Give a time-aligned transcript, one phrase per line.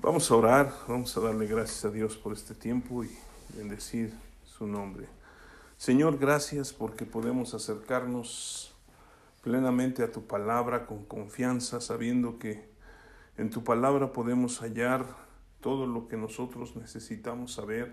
[0.00, 3.10] Vamos a orar, vamos a darle gracias a Dios por este tiempo y
[3.56, 5.08] bendecir su nombre.
[5.76, 8.76] Señor, gracias porque podemos acercarnos
[9.42, 12.70] plenamente a tu palabra con confianza, sabiendo que
[13.38, 15.04] en tu palabra podemos hallar
[15.60, 17.92] todo lo que nosotros necesitamos saber,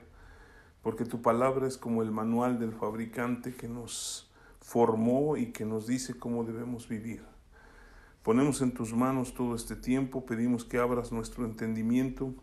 [0.83, 4.31] porque tu palabra es como el manual del fabricante que nos
[4.61, 7.34] formó y que nos dice cómo debemos vivir.
[8.25, 12.33] Ponemos en tus manos todo este tiempo, pedimos que abras nuestro entendimiento,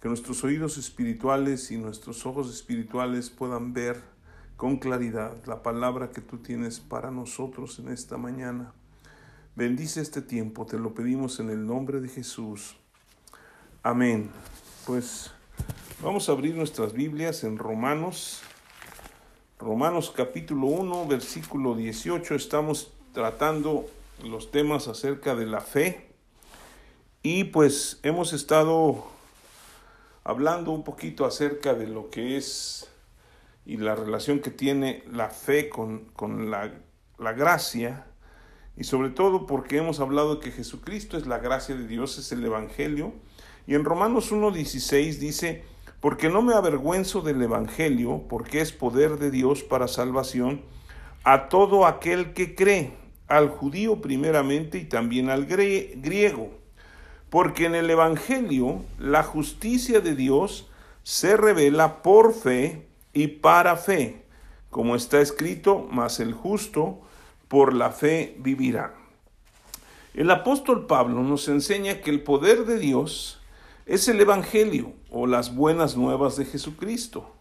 [0.00, 4.00] que nuestros oídos espirituales y nuestros ojos espirituales puedan ver
[4.56, 8.72] con claridad la palabra que tú tienes para nosotros en esta mañana.
[9.56, 12.76] Bendice este tiempo, te lo pedimos en el nombre de Jesús.
[13.82, 14.30] Amén.
[14.86, 15.32] Pues
[16.00, 18.42] vamos a abrir nuestras Biblias en Romanos.
[19.58, 22.36] Romanos capítulo 1, versículo 18.
[22.36, 23.86] Estamos tratando
[24.22, 26.10] los temas acerca de la fe.
[27.22, 29.04] Y pues hemos estado
[30.24, 32.88] hablando un poquito acerca de lo que es
[33.66, 36.72] y la relación que tiene la fe con, con la,
[37.18, 38.06] la, gracia.
[38.76, 42.32] Y sobre todo porque hemos hablado de que Jesucristo es la gracia de Dios, es
[42.32, 43.12] el Evangelio.
[43.66, 45.64] Y en Romanos 1.16 dice,
[46.00, 50.62] porque no me avergüenzo del Evangelio, porque es poder de Dios para salvación
[51.24, 52.99] a todo aquel que cree
[53.30, 56.50] al judío primeramente y también al griego,
[57.30, 60.68] porque en el Evangelio la justicia de Dios
[61.04, 64.24] se revela por fe y para fe,
[64.68, 67.00] como está escrito, mas el justo
[67.48, 68.94] por la fe vivirá.
[70.14, 73.40] El apóstol Pablo nos enseña que el poder de Dios
[73.86, 77.34] es el Evangelio o las buenas nuevas de Jesucristo,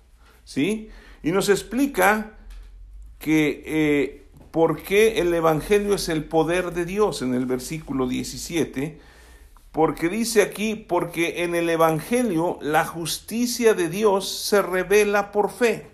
[0.45, 0.89] ¿sí?
[1.23, 2.37] Y nos explica
[3.17, 8.99] que eh, por qué el Evangelio es el poder de Dios en el versículo 17.
[9.71, 15.87] Porque dice aquí, porque en el Evangelio la justicia de Dios se revela por fe.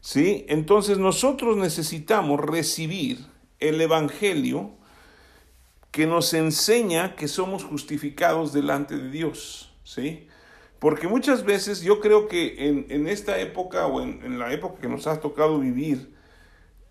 [0.00, 0.46] ¿Sí?
[0.48, 3.26] Entonces nosotros necesitamos recibir
[3.60, 4.72] el Evangelio
[5.90, 9.72] que nos enseña que somos justificados delante de Dios.
[9.84, 10.26] ¿Sí?
[10.80, 14.80] Porque muchas veces yo creo que en, en esta época o en, en la época
[14.80, 16.19] que nos ha tocado vivir,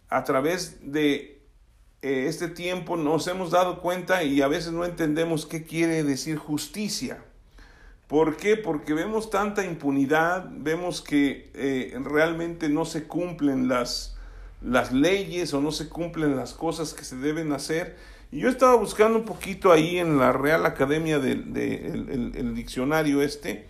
[0.09, 1.39] a través de
[2.01, 6.37] eh, este tiempo nos hemos dado cuenta y a veces no entendemos qué quiere decir
[6.37, 7.23] justicia.
[8.07, 8.57] ¿Por qué?
[8.57, 14.17] Porque vemos tanta impunidad, vemos que eh, realmente no se cumplen las,
[14.61, 17.97] las leyes o no se cumplen las cosas que se deben hacer.
[18.31, 23.21] Y yo estaba buscando un poquito ahí en la Real Academia del de, el diccionario
[23.21, 23.67] este,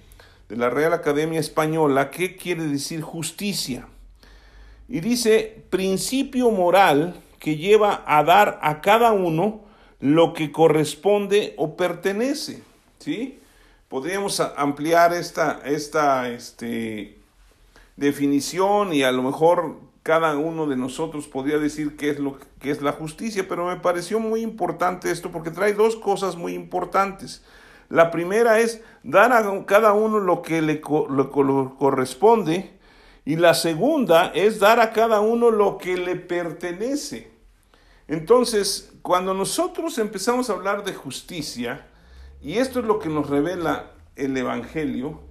[0.47, 3.87] de la Real Academia Española, qué quiere decir justicia.
[4.89, 9.61] Y dice, principio moral que lleva a dar a cada uno
[9.99, 12.63] lo que corresponde o pertenece.
[12.97, 13.39] ¿Sí?
[13.87, 17.17] Podríamos ampliar esta, esta este,
[17.97, 22.71] definición y a lo mejor cada uno de nosotros podría decir qué es lo que
[22.71, 27.43] es la justicia, pero me pareció muy importante esto porque trae dos cosas muy importantes.
[27.89, 32.78] La primera es dar a cada uno lo que le, le corresponde
[33.25, 37.31] y la segunda es dar a cada uno lo que le pertenece.
[38.07, 41.87] Entonces, cuando nosotros empezamos a hablar de justicia,
[42.41, 45.21] y esto es lo que nos revela el Evangelio,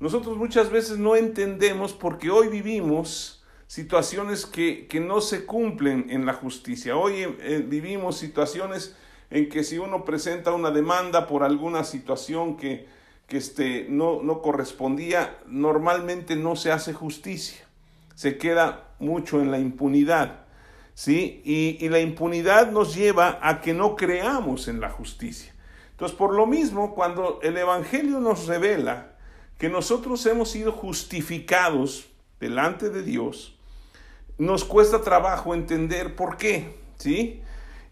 [0.00, 6.26] nosotros muchas veces no entendemos porque hoy vivimos situaciones que, que no se cumplen en
[6.26, 6.96] la justicia.
[6.96, 8.96] Hoy eh, vivimos situaciones
[9.30, 12.86] en que si uno presenta una demanda por alguna situación que,
[13.28, 17.64] que este, no, no correspondía, normalmente no se hace justicia,
[18.14, 20.46] se queda mucho en la impunidad.
[20.94, 21.42] ¿sí?
[21.44, 25.54] Y, y, la impunidad nos lleva a que no creamos en la justicia.
[25.90, 29.16] Entonces, por lo mismo, cuando el Evangelio nos revela
[29.58, 32.08] que nosotros hemos sido justificados
[32.40, 33.58] delante de Dios,
[34.38, 37.42] nos cuesta trabajo entender por qué, ¿sí?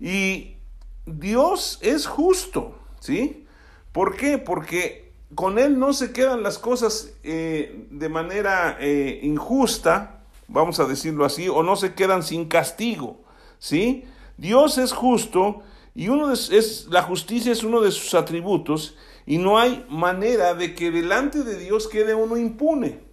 [0.01, 0.57] Y
[1.05, 3.47] Dios es justo, ¿sí?
[3.93, 4.39] ¿Por qué?
[4.39, 5.06] Porque
[5.37, 11.27] con Él no se quedan las cosas eh, de manera eh, injusta, vamos a decirlo
[11.27, 13.21] así, o no se quedan sin castigo,
[13.59, 14.05] ¿sí?
[14.39, 15.63] Dios es justo
[15.95, 18.97] y uno es, la justicia es uno de sus atributos
[19.27, 23.05] y no hay manera de que delante de Dios quede uno impune.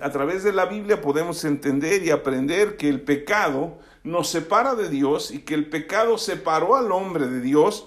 [0.00, 4.88] a través de la Biblia podemos entender y aprender que el pecado nos separa de
[4.88, 7.86] Dios y que el pecado separó al hombre de Dios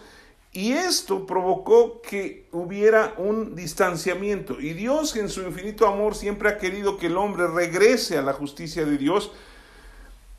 [0.51, 4.59] y esto provocó que hubiera un distanciamiento.
[4.59, 8.33] Y Dios en su infinito amor siempre ha querido que el hombre regrese a la
[8.33, 9.31] justicia de Dios.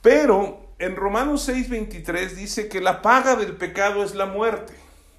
[0.03, 4.73] Pero en Romanos 6:23 dice que la paga del pecado es la muerte.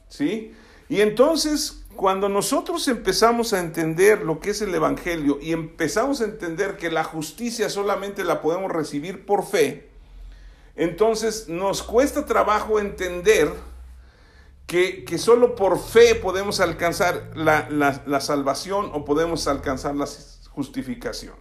[0.09, 0.53] ¿Sí?
[0.89, 6.25] Y entonces cuando nosotros empezamos a entender lo que es el Evangelio y empezamos a
[6.25, 9.89] entender que la justicia solamente la podemos recibir por fe,
[10.75, 13.53] entonces nos cuesta trabajo entender
[14.67, 20.07] que, solo por fe podemos alcanzar la, la salvación o podemos alcanzar la
[20.49, 21.35] justificación.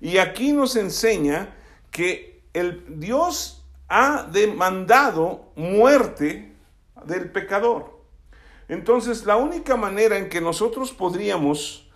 [0.00, 1.56] Y aquí nos enseña
[1.90, 6.54] que el Dios ha demandado muerte
[7.06, 8.02] del pecador.
[8.68, 11.90] Entonces, la única manera en que nosotros podríamos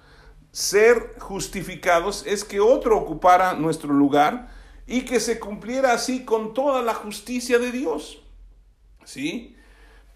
[0.53, 4.49] ser justificados es que otro ocupara nuestro lugar
[4.87, 8.23] y que se cumpliera así con toda la justicia de Dios.
[9.05, 9.57] ¿Sí?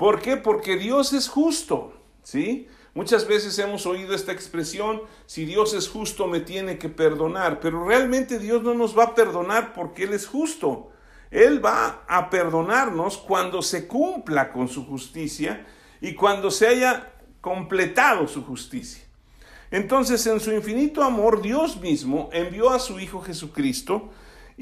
[0.02, 0.37] ¿Por qué?
[0.37, 1.93] Porque Dios es justo.
[2.25, 2.66] ¿Sí?
[2.93, 7.87] Muchas veces hemos oído esta expresión, si Dios es justo me tiene que perdonar, pero
[7.87, 10.90] realmente Dios no nos va a perdonar porque Él es justo.
[11.31, 15.64] Él va a perdonarnos cuando se cumpla con su justicia
[16.00, 19.04] y cuando se haya completado su justicia.
[19.70, 24.10] Entonces, en su infinito amor, Dios mismo envió a su Hijo Jesucristo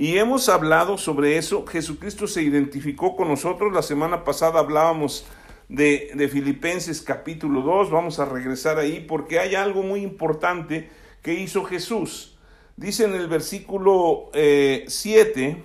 [0.01, 1.67] y hemos hablado sobre eso.
[1.67, 3.71] Jesucristo se identificó con nosotros.
[3.71, 5.27] La semana pasada hablábamos
[5.69, 7.91] de, Filipenses capítulo 2.
[7.91, 10.89] Vamos a regresar ahí porque hay algo muy importante
[11.21, 12.39] que hizo Jesús.
[12.79, 15.63] Dice en el versículo 7, eh,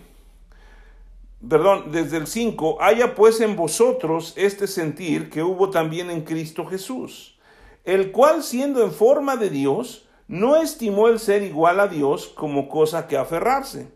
[1.48, 6.66] perdón, desde el 5, haya pues en vosotros este sentir que hubo también en Cristo
[6.66, 7.40] Jesús,
[7.86, 12.68] el cual siendo en forma de Dios, no estimó el ser igual a Dios como
[12.68, 13.96] cosa que aferrarse,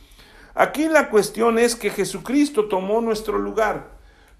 [0.53, 3.91] Aquí la cuestión es que Jesucristo tomó nuestro lugar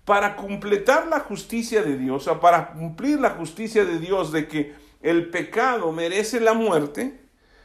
[0.06, 4.74] para completar la justicia de Dios, o para cumplir la justicia de Dios de que
[5.02, 7.22] el pecado merece la muerte,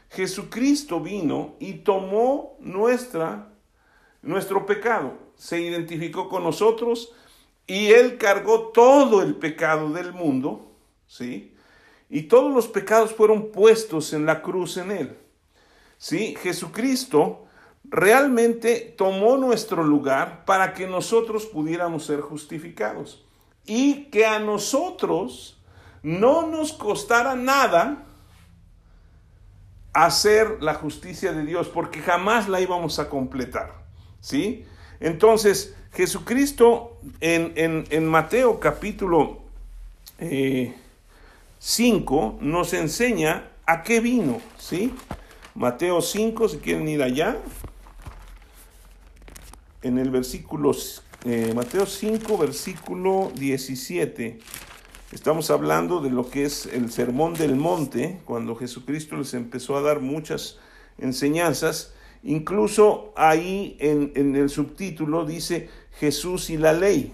[0.09, 3.49] Jesucristo vino y tomó nuestra,
[4.21, 7.13] nuestro pecado, se identificó con nosotros
[7.65, 10.71] y Él cargó todo el pecado del mundo,
[11.05, 11.53] ¿sí?
[12.09, 15.17] Y todos los pecados fueron puestos en la cruz en Él.
[15.97, 16.35] ¿Sí?
[16.41, 17.46] Jesucristo
[17.89, 23.25] realmente tomó nuestro lugar para que nosotros pudiéramos ser justificados
[23.65, 25.61] y que a nosotros
[26.03, 28.03] no nos costara nada
[29.93, 33.73] hacer la justicia de Dios, porque jamás la íbamos a completar.
[34.19, 34.65] ¿Sí?
[34.99, 39.41] Entonces, Jesucristo en, Mateo capítulo
[40.19, 40.73] 5 eh,
[42.41, 44.39] nos enseña a qué vino.
[44.57, 44.93] ¿Sí?
[45.55, 47.37] Mateo 5, si quieren ir allá,
[49.87, 50.71] en el versículo,
[51.25, 54.39] eh, Mateo 5, versículo 17.
[55.11, 59.81] Estamos hablando de lo que es el sermón del monte, cuando Jesucristo les empezó a
[59.81, 60.59] dar muchas
[60.97, 61.93] enseñanzas.
[62.23, 65.69] Incluso ahí en, el subtítulo dice
[65.99, 67.13] Jesús y la ley.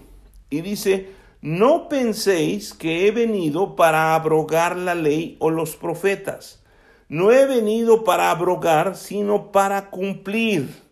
[0.50, 1.10] Y dice,
[1.40, 6.64] no penséis que he venido para abrogar la ley o los profetas.
[7.08, 10.83] No he venido para abrogar, sino para cumplir.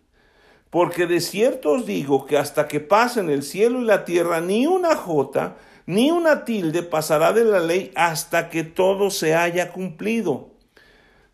[0.73, 4.65] Porque de cierto os digo que hasta que pasen el cielo y la tierra, ni
[4.65, 10.49] una jota ni una tilde pasará de la ley hasta que todo se haya cumplido.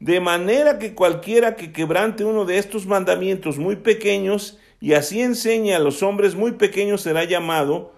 [0.01, 5.71] De manera que cualquiera que quebrante uno de estos mandamientos muy pequeños y así enseñe
[5.71, 7.93] a los hombres muy pequeños será llamado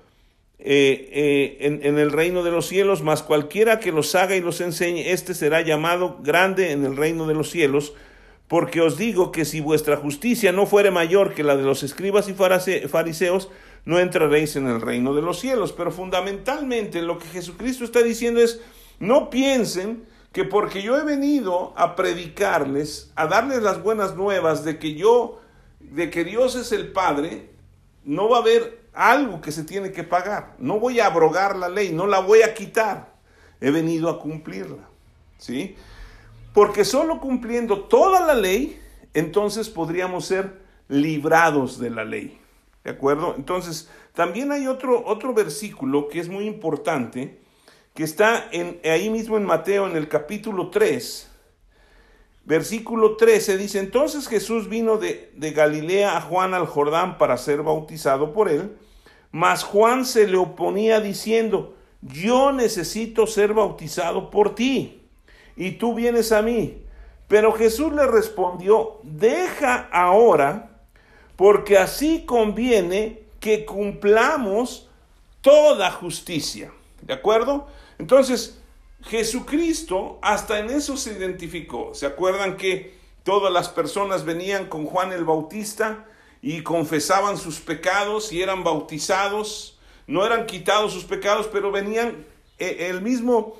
[0.59, 4.41] eh, eh, en, en, el reino de los cielos, mas cualquiera que los haga y
[4.41, 7.95] los enseñe, éste será llamado grande en el reino de los cielos.
[8.51, 12.27] Porque os digo que si vuestra justicia no fuere mayor que la de los escribas
[12.27, 13.47] y fariseos,
[13.85, 15.71] no entraréis en el reino de los cielos.
[15.71, 18.59] Pero fundamentalmente lo que Jesucristo está diciendo es,
[18.99, 20.03] no piensen
[20.33, 25.39] que porque yo he venido a predicarles, a darles las buenas nuevas de que yo,
[25.79, 27.51] de que Dios es el Padre,
[28.03, 30.57] no va a haber algo que se tiene que pagar.
[30.59, 33.13] No voy a abrogar la ley, no la voy a quitar.
[33.61, 34.89] He venido a cumplirla.
[35.37, 35.77] ¿Sí?
[36.53, 38.79] Porque solo cumpliendo toda la ley,
[39.13, 42.37] entonces podríamos ser librados de la ley.
[42.83, 43.35] ¿De acuerdo?
[43.37, 47.39] Entonces, también hay otro, otro versículo que es muy importante,
[47.93, 51.29] que está en, ahí mismo en Mateo, en el capítulo 3.
[52.43, 57.61] Versículo 13 dice, entonces Jesús vino de, de Galilea a Juan al Jordán para ser
[57.61, 58.75] bautizado por él,
[59.31, 65.00] mas Juan se le oponía diciendo, yo necesito ser bautizado por ti
[65.55, 66.81] y tú vienes a mí.
[67.27, 70.81] Pero Jesús le respondió, deja ahora,
[71.35, 74.89] porque así conviene que cumplamos
[75.41, 76.71] toda justicia.
[77.01, 77.67] ¿De acuerdo?
[77.97, 78.61] Entonces,
[79.03, 81.93] Jesucristo hasta en eso se identificó.
[81.93, 86.05] ¿Se acuerdan que todas las personas venían con Juan el Bautista
[86.41, 89.79] y confesaban sus pecados y eran bautizados?
[90.07, 92.25] No eran quitados sus pecados, pero venían
[92.59, 93.55] eh, el mismo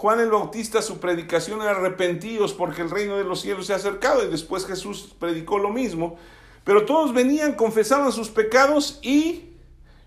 [0.00, 3.76] Juan el Bautista, su predicación era arrepentidos porque el reino de los cielos se ha
[3.76, 6.16] acercado y después Jesús predicó lo mismo.
[6.64, 9.50] Pero todos venían, confesaban sus pecados y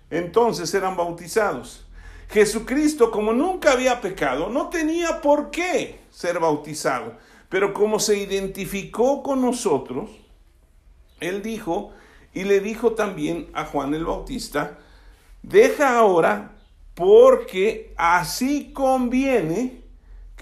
[0.09, 1.85] entonces eran bautizados.
[2.27, 7.13] Jesucristo, como nunca había pecado, no tenía por qué ser bautizado.
[7.47, 10.09] Pero como se identificó con nosotros,
[11.19, 11.91] él dijo,
[12.33, 14.79] y le dijo también a Juan el Bautista,
[15.43, 16.55] deja ahora
[16.95, 19.82] porque así conviene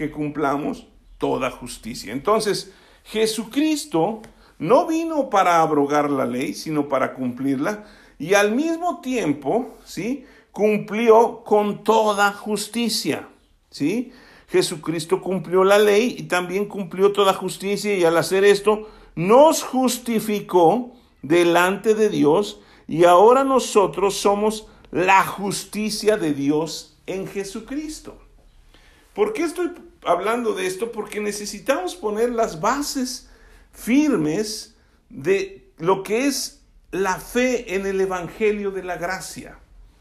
[0.02, 2.12] que cumplamos toda justicia.
[2.12, 2.72] Entonces,
[3.04, 4.20] Jesucristo
[4.58, 7.84] no vino para abrogar la ley, sino para cumplirla,
[8.18, 10.24] y al mismo tiempo, ¿sí?
[10.50, 13.28] cumplió con toda justicia,
[13.70, 14.12] ¿sí?
[14.48, 20.92] Jesucristo cumplió la ley y también cumplió toda justicia y al hacer esto nos justificó
[21.22, 28.18] delante de Dios y ahora nosotros somos la justicia de Dios en Jesucristo.
[29.14, 29.70] ¿Por qué estoy
[30.04, 30.92] hablando de esto?
[30.92, 33.28] Porque necesitamos poner las bases
[33.72, 34.76] firmes
[35.08, 39.58] de lo que es la fe en el Evangelio de la Gracia.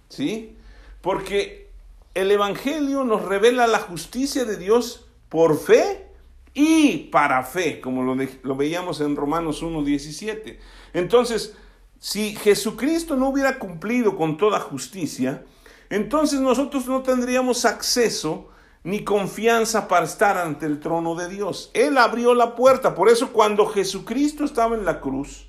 [0.10, 0.55] ¿sí?
[1.01, 1.72] Porque
[2.13, 6.08] el Evangelio nos revela la justicia de Dios por fe
[6.53, 10.58] y para fe, como lo, lo veíamos en Romanos 1.17.
[10.93, 11.55] Entonces,
[12.00, 15.46] si Jesucristo no hubiera cumplido con toda justicia,
[15.89, 18.50] entonces nosotros no tendríamos acceso
[18.83, 21.71] ni confianza para estar ante el trono de Dios.
[21.73, 22.95] Él abrió la puerta.
[22.95, 25.47] Por eso cuando Jesucristo estaba en la cruz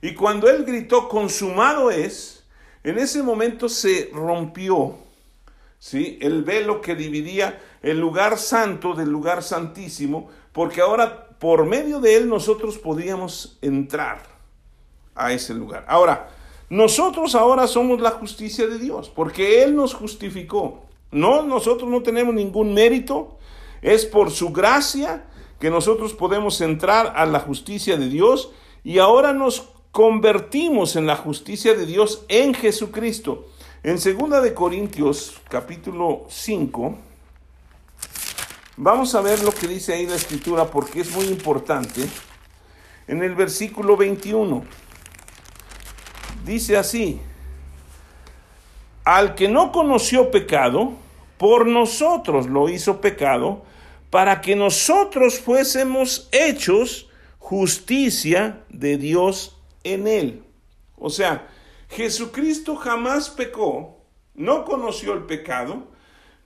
[0.00, 2.44] y cuando Él gritó, consumado es,
[2.84, 4.96] en ese momento se rompió
[5.78, 6.18] ¿sí?
[6.22, 12.16] el velo que dividía el lugar santo del lugar santísimo, porque ahora por medio de
[12.16, 14.22] él nosotros podíamos entrar
[15.14, 15.84] a ese lugar.
[15.88, 16.28] Ahora,
[16.68, 20.84] nosotros ahora somos la justicia de Dios, porque Él nos justificó.
[21.12, 23.38] No, nosotros no tenemos ningún mérito,
[23.82, 25.24] es por su gracia
[25.58, 28.52] que nosotros podemos entrar a la justicia de Dios
[28.84, 33.46] y ahora nos convertimos en la justicia de Dios en Jesucristo.
[33.82, 36.98] En 2 de Corintios capítulo 5
[38.76, 42.06] vamos a ver lo que dice ahí la escritura porque es muy importante.
[43.08, 44.64] En el versículo 21
[46.44, 47.20] dice así:
[49.04, 50.92] Al que no conoció pecado,
[51.38, 53.62] por nosotros lo hizo pecado,
[54.10, 60.44] para que nosotros fuésemos hechos justicia de Dios en él.
[60.96, 61.48] O sea,
[61.88, 63.98] Jesucristo jamás pecó,
[64.34, 65.88] no conoció el pecado,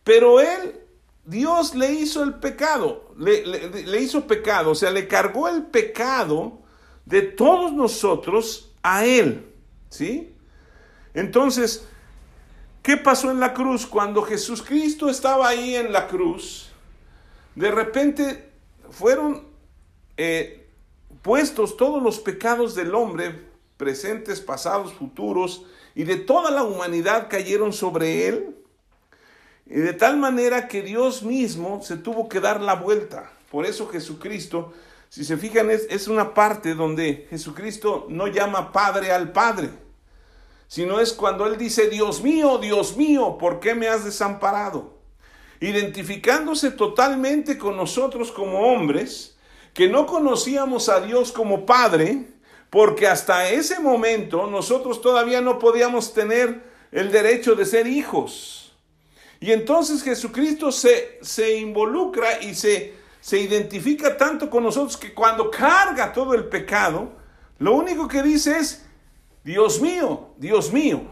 [0.05, 0.81] pero él,
[1.25, 6.61] Dios le hizo el pecado, le, hizo pecado, o sea, le cargó el pecado
[7.05, 9.47] de todos nosotros a él,
[9.91, 10.35] ¿sí?
[11.15, 11.89] Entonces,
[12.85, 13.87] ¿qué pasó en la cruz?
[13.87, 16.71] Cuando Jesucristo estaba ahí en la cruz,
[17.57, 18.53] de repente
[18.91, 19.49] fueron
[20.17, 20.69] eh,
[21.23, 23.49] puestos todos los pecados del hombre,
[23.79, 25.65] presentes, pasados, futuros,
[25.95, 28.55] y de toda la humanidad cayeron sobre él,
[29.67, 33.33] y de tal manera que Dios mismo se tuvo que dar la vuelta.
[33.51, 34.75] Por eso Jesucristo,
[35.09, 39.71] si se fijan, es, es una parte donde Jesucristo no llama Padre al Padre,
[40.75, 44.99] sino es cuando Él dice, Dios mío, Dios mío, ¿por qué me has desamparado?
[45.61, 49.37] Identificándose totalmente con nosotros como hombres,
[49.73, 52.27] que no conocíamos a Dios como Padre,
[52.71, 58.77] porque hasta ese momento nosotros todavía no podíamos tener el derecho de ser hijos.
[59.39, 65.53] Y entonces Jesucristo se, se involucra y se, se identifica tanto con nosotros que cuando
[65.53, 67.13] carga todo el pecado,
[67.61, 68.85] lo único que dice es,
[69.45, 71.03] Dios mío, Dios mío.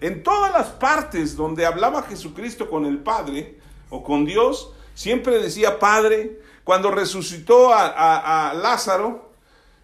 [0.00, 3.58] En todas las partes donde hablaba Jesucristo con el Padre
[3.90, 9.32] o con Dios, siempre decía Padre, cuando resucitó a, Lázaro,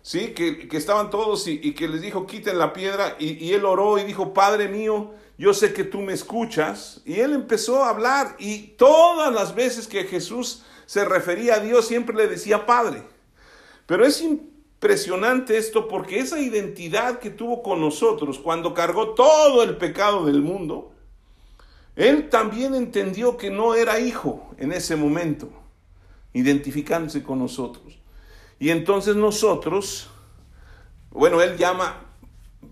[0.03, 0.33] ¿sí?
[0.35, 4.05] Que, estaban todos y, que les dijo, quiten la piedra, y, y él oró y
[4.05, 7.03] dijo, Padre mío, yo sé que tú me escuchas.
[7.05, 11.87] Y él empezó a hablar y todas las veces que Jesús se refería a Dios
[11.87, 13.03] siempre le decía Padre.
[13.87, 14.25] Pero es
[14.85, 20.43] impresionante esto porque esa identidad que tuvo con nosotros cuando cargó todo el pecado del
[20.43, 20.93] mundo,
[21.97, 25.49] Él también entendió que no era hijo en ese momento,
[26.35, 27.99] identificándose con nosotros.
[28.59, 30.11] Y entonces nosotros,
[31.09, 32.05] bueno, Él llama,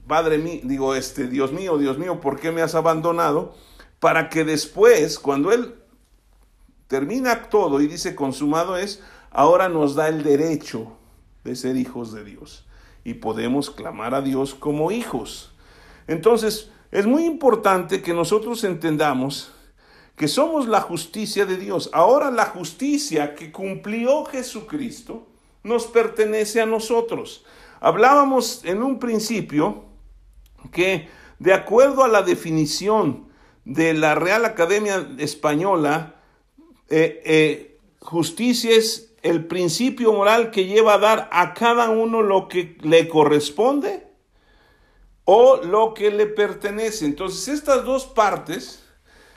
[0.06, 3.54] Padre mío, digo, este, Dios mío, Dios mío, ¿por qué me has abandonado?
[4.00, 5.76] Para que después, cuando Él
[6.88, 10.98] termina todo y dice consumado es, ahora nos da el derecho
[11.44, 12.66] de ser hijos de Dios.
[13.04, 15.52] Y podemos clamar a Dios como hijos.
[16.06, 19.52] Entonces, es muy importante que nosotros entendamos
[20.16, 21.90] que somos la justicia de Dios.
[21.92, 25.26] Ahora la justicia que cumplió Jesucristo
[25.62, 27.44] nos pertenece a nosotros.
[27.80, 29.84] Hablábamos en un principio
[30.70, 31.08] que
[31.38, 33.28] de acuerdo a la definición
[33.64, 36.16] de la Real Academia Española,
[36.88, 42.48] eh, eh, justicia es el principio moral que lleva a dar a cada uno lo
[42.48, 44.06] que le corresponde
[45.24, 47.04] o lo que le pertenece.
[47.04, 48.84] Entonces estas dos partes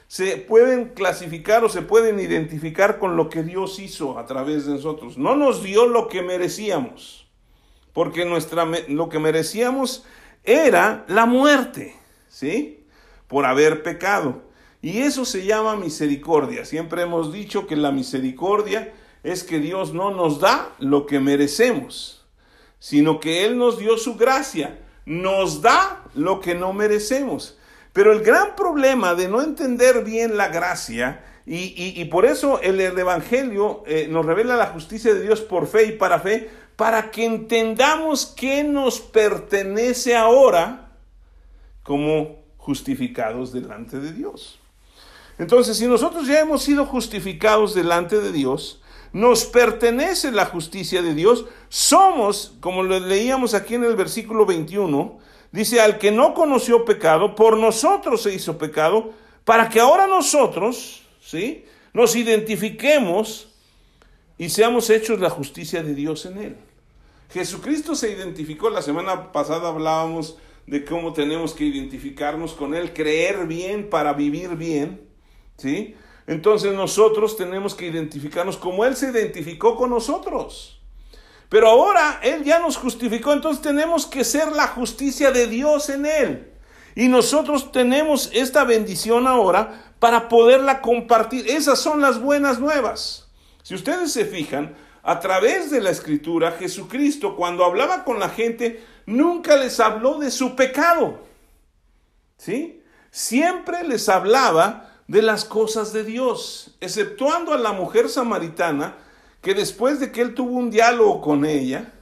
[0.08, 4.74] se pueden clasificar o se pueden identificar con lo que Dios hizo a través de
[4.74, 5.18] nosotros.
[5.18, 7.28] No nos dio lo que merecíamos,
[7.94, 10.06] porque nuestra, lo que merecíamos
[10.44, 11.96] era la muerte,
[12.28, 12.86] ¿sí?
[13.28, 14.44] Por haber pecado.
[14.82, 16.66] Y eso se llama misericordia.
[16.66, 18.94] Siempre hemos dicho que la misericordia
[19.26, 22.26] es que Dios no nos da lo que merecemos,
[22.80, 27.58] sino que Él nos dio su gracia nos da lo que no merecemos.
[27.94, 33.84] Pero el gran problema de no entender bien la gracia, y, por eso el, Evangelio
[33.86, 38.26] eh, nos revela la justicia de Dios por fe y para fe, para que entendamos
[38.26, 40.92] que nos pertenece ahora
[41.84, 44.60] como justificados delante de Dios.
[45.38, 48.82] Entonces, si nosotros ya hemos sido justificados delante de Dios,
[49.16, 55.20] nos pertenece la justicia de Dios, somos, como lo leíamos aquí en el versículo 21,
[55.54, 59.14] dice, al que no conoció pecado, por nosotros se hizo pecado,
[59.46, 61.64] para que ahora nosotros, ¿sí?
[61.94, 63.56] Nos identifiquemos
[64.38, 66.58] y seamos hechos la justicia de Dios en él.
[67.32, 70.38] Jesucristo se identificó, la semana pasada hablábamos
[70.68, 75.08] de cómo tenemos que identificarnos con Él, creer bien para vivir bien,
[75.56, 75.96] ¿sí?
[76.28, 80.82] Entonces nosotros tenemos que identificarnos como Él se identificó con nosotros.
[81.50, 86.06] Pero ahora Él ya nos justificó, entonces tenemos que ser la justicia de Dios en
[86.06, 86.52] Él.
[86.96, 91.48] Y nosotros tenemos esta bendición ahora para poderla compartir.
[91.50, 93.28] Esas son las buenas nuevas.
[93.62, 94.76] Si ustedes se fijan,
[95.08, 100.32] a través de la escritura, Jesucristo cuando hablaba con la gente, nunca les habló de
[100.32, 101.20] su pecado.
[102.38, 102.82] ¿Sí?
[103.12, 108.98] Siempre les hablaba de las cosas de Dios, exceptuando a la mujer samaritana,
[109.42, 111.94] que después de que él tuvo un diálogo con ella,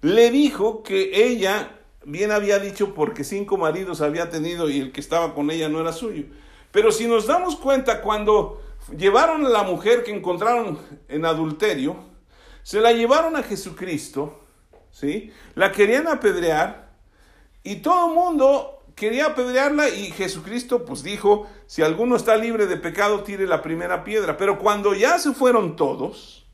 [0.00, 5.00] le dijo que ella bien había dicho porque cinco maridos había tenido y el que
[5.00, 6.24] estaba con ella no era suyo.
[6.72, 8.60] Pero si nos damos cuenta, cuando
[8.96, 11.96] llevaron a la mujer que encontraron en adulterio,
[12.62, 14.40] se la llevaron a Jesucristo,
[14.90, 15.32] ¿sí?
[15.54, 16.90] La querían apedrear
[17.62, 22.76] y todo el mundo quería apedrearla y Jesucristo pues dijo, si alguno está libre de
[22.76, 24.36] pecado, tire la primera piedra.
[24.36, 26.46] Pero cuando ya se fueron todos,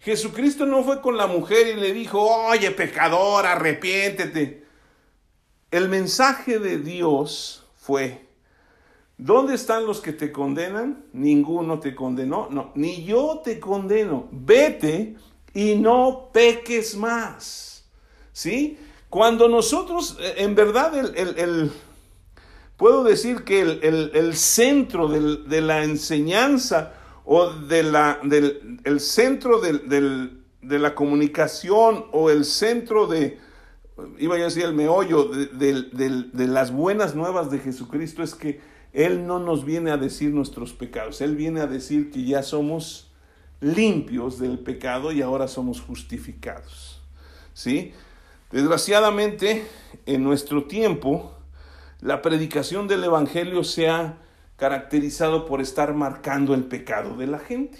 [0.00, 4.64] Jesucristo no fue con la mujer y le dijo, oye pecador, arrepiéntete.
[5.70, 8.26] El mensaje de Dios fue,
[9.16, 11.06] ¿dónde están los que te condenan?
[11.12, 14.28] Ninguno te condenó, no, ni yo te condeno.
[14.32, 15.16] Vete
[15.54, 17.88] y no peques más.
[18.32, 18.78] ¿Sí?
[19.12, 21.70] Cuando nosotros, eh, en verdad, el,
[22.78, 26.94] puedo decir que el, centro de la enseñanza
[27.26, 33.38] o de la, del el centro de la comunicación o el centro de,
[34.18, 38.62] iba a decir el meollo de, de, las buenas nuevas de Jesucristo es que
[38.94, 43.12] Él no nos viene a decir nuestros pecados, Él viene a decir que ya somos
[43.60, 47.02] limpios del pecado y ahora somos justificados.
[47.52, 47.92] ¿Sí?
[48.52, 49.66] Desgraciadamente,
[50.04, 51.32] en nuestro tiempo,
[52.02, 54.18] la predicación del Evangelio se ha
[54.56, 57.78] caracterizado por estar marcando el pecado de la gente.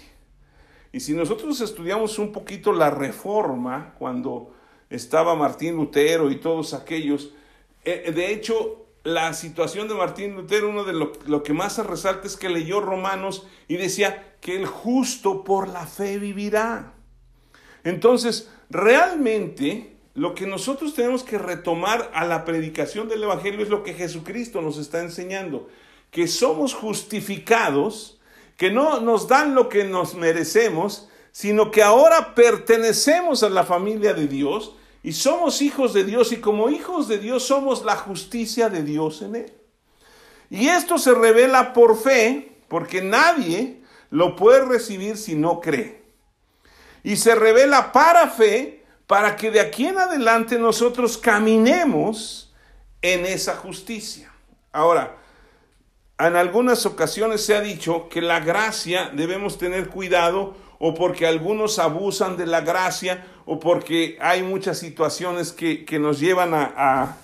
[0.91, 4.51] Y si nosotros estudiamos un poquito la reforma, cuando
[4.89, 7.35] estaba Martín Lutero y todos aquellos,
[7.85, 11.83] eh, de hecho, la situación de Martín Lutero, uno de lo, lo, que más se
[11.83, 16.93] resalta es que leyó Romanos y decía que el justo por la fe vivirá.
[17.83, 23.83] Entonces, realmente lo que nosotros tenemos que retomar a la predicación del Evangelio es lo
[23.83, 25.69] que Jesucristo nos está enseñando,
[26.11, 28.19] que somos justificados,
[28.57, 34.13] que no nos dan lo que nos merecemos, sino que ahora pertenecemos a la familia
[34.13, 38.69] de Dios y somos hijos de Dios y como hijos de Dios somos la justicia
[38.69, 39.53] de Dios en él.
[40.51, 46.03] Y esto se revela por fe, porque nadie lo puede recibir si no cree.
[47.03, 48.82] Y se revela para fe,
[49.13, 52.51] para que de aquí en adelante nosotros caminemos
[52.99, 54.33] en esa justicia.
[54.71, 55.17] Ahora,
[56.17, 61.77] en algunas ocasiones se ha dicho que la gracia debemos tener cuidado o porque algunos
[61.77, 67.17] abusan de la gracia o porque hay muchas situaciones que, nos llevan a,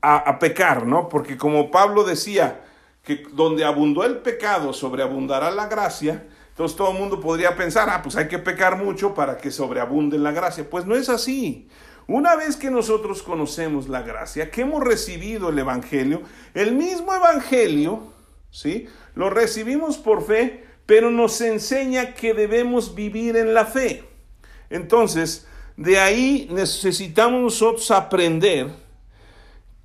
[0.00, 1.08] a, pecar, ¿no?
[1.08, 2.60] Porque como Pablo decía,
[3.02, 6.24] que donde abundó el pecado, sobreabundará la gracia,
[6.60, 10.18] entonces todo el mundo podría pensar, ah, pues hay que pecar mucho para que sobreabunde
[10.18, 10.68] la gracia.
[10.68, 11.70] Pues no es así.
[12.06, 16.20] Una vez que nosotros conocemos la gracia, que hemos recibido el Evangelio,
[16.52, 18.02] el mismo Evangelio,
[18.50, 18.88] ¿sí?
[19.14, 24.04] Lo recibimos por fe, pero nos enseña que debemos vivir en la fe.
[24.68, 25.46] Entonces,
[25.78, 28.68] de ahí necesitamos nosotros aprender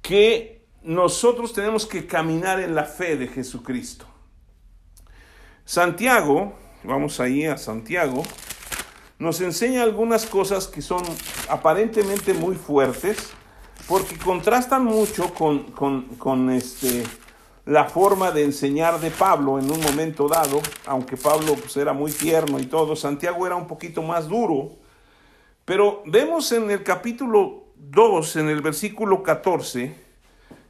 [0.01, 4.05] que nosotros tenemos que caminar en la fe de Jesucristo.
[5.63, 8.23] Santiago, vamos ahí a Santiago,
[9.17, 11.01] nos enseña algunas cosas que son
[11.49, 13.31] aparentemente muy fuertes,
[13.87, 15.63] porque contrastan mucho con,
[16.17, 17.03] con, este,
[17.65, 22.11] la forma de enseñar de Pablo en un momento dado, aunque Pablo pues, era muy
[22.11, 24.71] tierno y todo, Santiago era un poquito más duro,
[25.65, 29.95] pero vemos en el capítulo 2, en el versículo 14,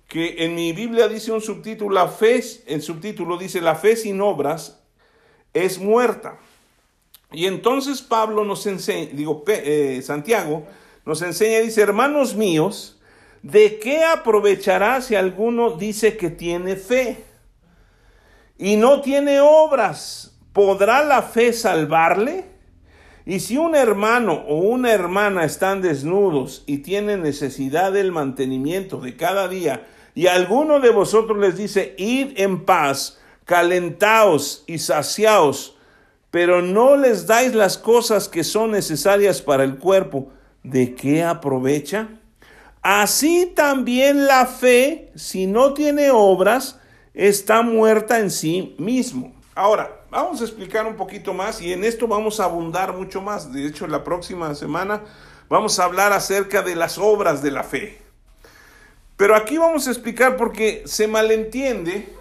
[0.07, 4.21] que en mi Biblia dice un subtítulo, la fe, el subtítulo dice, la fe sin
[4.21, 4.84] obras
[5.55, 6.37] es muerta.
[7.31, 10.67] Y entonces Pablo nos enseña, digo, eh, Santiago
[11.05, 12.99] nos enseña, dice, hermanos míos,
[13.41, 17.23] ¿de qué aprovechará si alguno dice que tiene fe
[18.57, 20.37] y no tiene obras?
[20.53, 22.45] ¿Podrá la fe salvarle?
[23.25, 29.15] Y si un hermano o una hermana están desnudos y tienen necesidad del mantenimiento de
[29.15, 35.77] cada día, y alguno de vosotros les dice, id en paz, calentaos y saciaos,
[36.31, 40.27] pero no les dais las cosas que son necesarias para el cuerpo,
[40.63, 42.09] ¿de qué aprovecha?
[42.81, 46.79] Así también la fe, si no tiene obras,
[47.13, 49.33] está muerta en sí mismo.
[49.55, 53.53] Ahora, vamos a explicar un poquito más y en esto vamos a abundar mucho más.
[53.53, 55.01] De hecho, la próxima semana
[55.47, 58.01] vamos a hablar acerca de las obras de la fe.
[59.17, 62.13] Pero aquí vamos a explicar porque se malentiende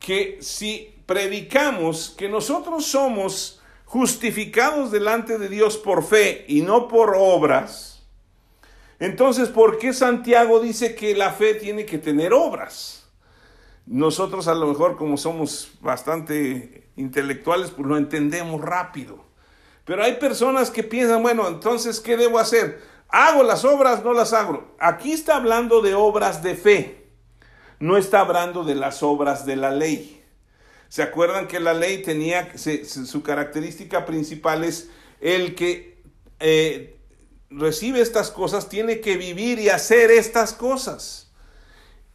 [0.00, 7.14] que si predicamos que nosotros somos justificados delante de Dios por fe y no por
[7.16, 8.04] obras,
[8.98, 13.08] entonces ¿por qué Santiago dice que la fe tiene que tener obras?
[13.86, 19.24] Nosotros a lo mejor como somos bastante intelectuales, pues lo entendemos rápido.
[19.84, 22.80] Pero hay personas que piensan, bueno, entonces, ¿qué debo hacer?
[23.08, 24.04] ¿Hago las obras?
[24.04, 24.76] No las hago.
[24.78, 27.09] Aquí está hablando de obras de fe.
[27.80, 30.22] No está hablando de las obras de la ley.
[30.88, 34.90] ¿Se acuerdan que la ley tenía, su característica principal es
[35.20, 36.02] el que
[36.40, 37.00] eh,
[37.50, 41.32] recibe estas cosas, tiene que vivir y hacer estas cosas.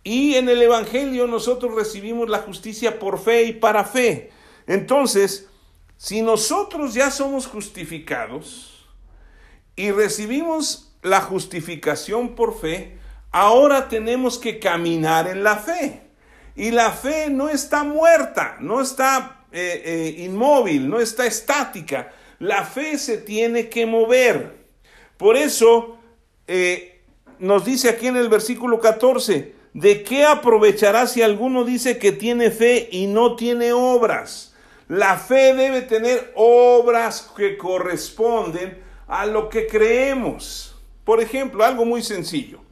[0.04, 4.32] Y en el Evangelio nosotros recibimos la justicia por fe y para fe.
[4.68, 5.48] Entonces,
[5.98, 8.88] si nosotros ya somos justificados
[9.76, 12.95] y recibimos la justificación por fe,
[13.36, 16.04] ahora tenemos que caminar en la fe.
[16.56, 22.14] Y la fe no está muerta, no está eh, eh, inmóvil, no está estática.
[22.40, 24.56] La fe se tiene que mover.
[25.18, 25.98] Por eso
[26.48, 27.02] eh,
[27.38, 32.52] nos dice aquí en el versículo 14, ¿de qué aprovechará si alguno dice que tiene
[32.52, 34.56] fe y no tiene obras?
[34.88, 40.82] La fe debe tener obras que corresponden a lo que creemos.
[41.04, 42.65] Por ejemplo, algo muy sencillo.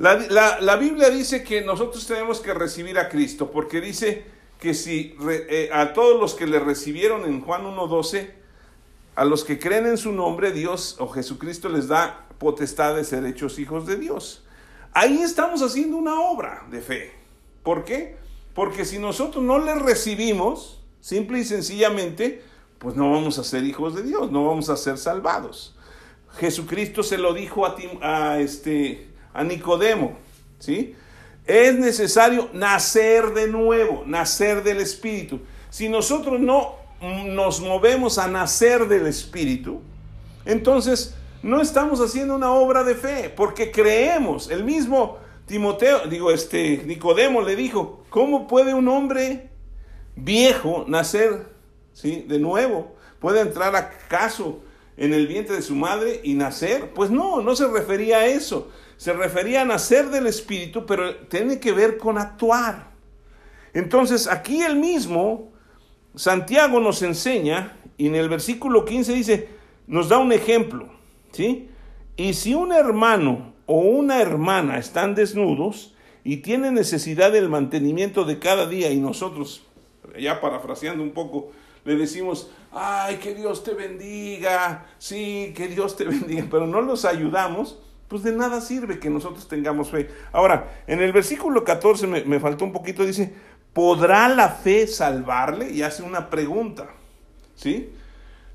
[0.00, 4.24] La, Biblia dice que nosotros tenemos que recibir a Cristo, porque dice
[4.58, 8.30] que si eh, a todos los que le recibieron en Juan 1.12,
[9.14, 13.26] a los que creen en su nombre, Dios o Jesucristo les da potestad de ser
[13.26, 14.44] hechos hijos de Dios.
[14.92, 17.12] Ahí estamos haciendo una obra de fe.
[17.62, 18.16] ¿Por qué?
[18.54, 22.42] Porque si nosotros no le recibimos, Simple y sencillamente,
[22.78, 25.74] pues no vamos a ser hijos de Dios, no vamos a ser salvados.
[26.36, 30.16] Jesucristo se lo dijo a, a, este, a Nicodemo,
[30.58, 30.94] ¿sí?
[31.46, 35.40] Es necesario nacer de nuevo, nacer del Espíritu.
[35.70, 39.80] Si nosotros no nos movemos a nacer del Espíritu,
[40.44, 44.50] entonces no estamos haciendo una obra de fe, porque creemos.
[44.50, 49.50] El mismo Timoteo, digo, este Nicodemo le dijo, ¿cómo puede un hombre
[50.14, 51.46] viejo nacer
[51.92, 52.24] ¿sí?
[52.28, 52.94] de nuevo?
[53.18, 54.60] ¿Puede entrar acaso
[54.96, 56.92] en el vientre de su madre y nacer?
[56.94, 58.70] Pues no, no se refería a eso.
[59.00, 62.90] Se refería a nacer del Espíritu, pero tiene que ver con actuar.
[63.72, 65.52] Entonces, aquí el mismo,
[66.14, 69.48] Santiago nos enseña, y en el versículo 15 dice,
[69.86, 70.90] nos da un ejemplo,
[71.32, 71.70] ¿sí?
[72.14, 78.38] Y si un hermano o una hermana están desnudos y tienen necesidad del mantenimiento de
[78.38, 79.62] cada día y nosotros,
[80.18, 81.52] ya parafraseando un poco,
[81.86, 87.06] le decimos, ay, que Dios te bendiga, sí, que Dios te bendiga, pero no los
[87.06, 87.78] ayudamos,
[88.10, 90.10] pues de nada sirve que nosotros tengamos fe.
[90.32, 93.32] Ahora, en el versículo 14 me, me faltó un poquito, dice,
[93.72, 95.70] ¿podrá la fe salvarle?
[95.70, 96.88] Y hace una pregunta,
[97.54, 97.90] ¿sí?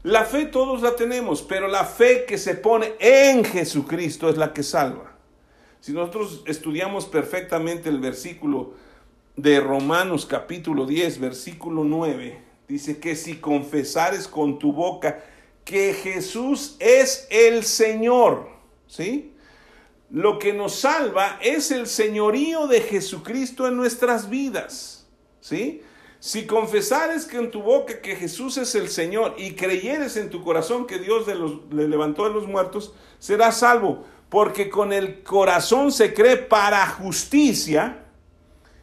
[0.04, 4.52] La fe todos la tenemos, pero la fe que se pone en Jesucristo es la
[4.52, 5.14] que salva.
[5.80, 8.74] Si nosotros estudiamos perfectamente el versículo
[9.38, 15.24] de Romanos capítulo 10, versículo 9, dice que si confesares con tu boca
[15.64, 18.50] que Jesús es el Señor,
[18.88, 19.32] ¿sí?
[20.16, 25.06] Lo que nos salva es el señorío de Jesucristo en nuestras vidas,
[25.42, 25.82] ¿sí?
[26.20, 30.42] Si confesares que en tu boca que Jesús es el Señor y creyeres en tu
[30.42, 31.28] corazón que Dios
[31.70, 34.06] le levantó de los muertos, serás salvo.
[34.30, 38.06] Porque con el corazón se cree para justicia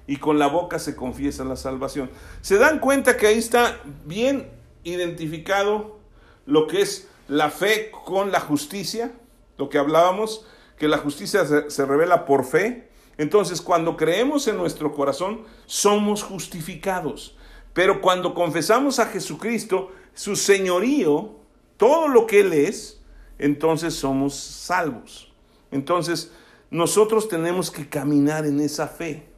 [0.07, 2.11] y con la boca se confiesa la salvación.
[2.42, 4.51] ¿Se dan cuenta que ahí está bien
[4.85, 5.99] identificado
[6.45, 9.12] lo que es la fe con la justicia?
[9.57, 10.45] Lo que hablábamos,
[10.83, 16.23] que la justicia se, se revela por fe entonces, cuando creemos en nuestro corazón, somos
[16.23, 17.37] justificados.
[17.73, 21.37] Pero cuando confesamos a Jesucristo, su señorío,
[21.77, 23.01] todo lo que Él es,
[23.38, 25.33] entonces somos salvos.
[25.71, 26.33] Entonces,
[26.71, 29.29] nosotros tenemos que caminar en esa fe.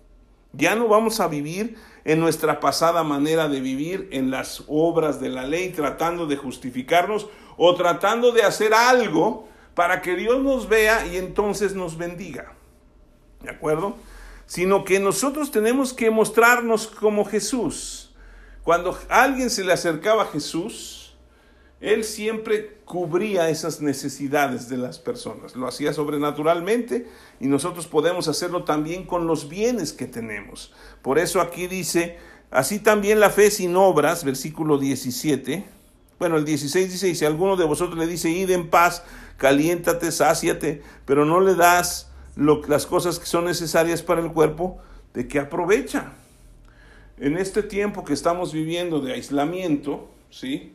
[0.52, 5.30] Ya no vamos a vivir en nuestra pasada manera de vivir, en las obras de
[5.30, 7.26] la ley, tratando de justificarnos
[7.56, 12.52] o tratando de hacer algo para que Dios nos vea y entonces nos bendiga.
[13.42, 13.96] ¿De acuerdo?
[14.46, 18.14] Sino que nosotros tenemos que mostrarnos como Jesús.
[18.62, 21.14] Cuando alguien se le acercaba a Jesús,
[21.80, 25.54] él siempre cubría esas necesidades de las personas.
[25.54, 27.06] Lo hacía sobrenaturalmente
[27.40, 30.72] y nosotros podemos hacerlo también con los bienes que tenemos.
[31.02, 32.18] Por eso aquí dice,
[32.50, 35.64] así también la fe sin obras, versículo 17.
[36.18, 39.04] Bueno, el 16 dice, y si alguno de vosotros le dice, id en paz,
[39.36, 44.78] caliéntate, sáciate, pero no le das las cosas que son necesarias para el cuerpo,
[45.12, 46.12] ¿de qué aprovecha?
[47.18, 50.72] En este tiempo que estamos viviendo de aislamiento, ¿sí?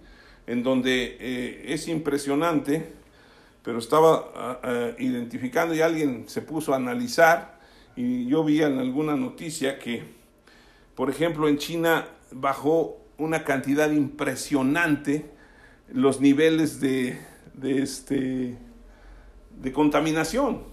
[0.48, 2.94] En donde eh, es impresionante,
[3.64, 7.60] pero estaba ah, ah, identificando y alguien se puso a analizar
[7.96, 10.04] y yo vi en alguna noticia que,
[10.96, 15.30] por ejemplo, en China bajó una cantidad impresionante
[15.92, 17.20] los niveles de,
[17.54, 18.58] de, este,
[19.58, 20.64] de contaminación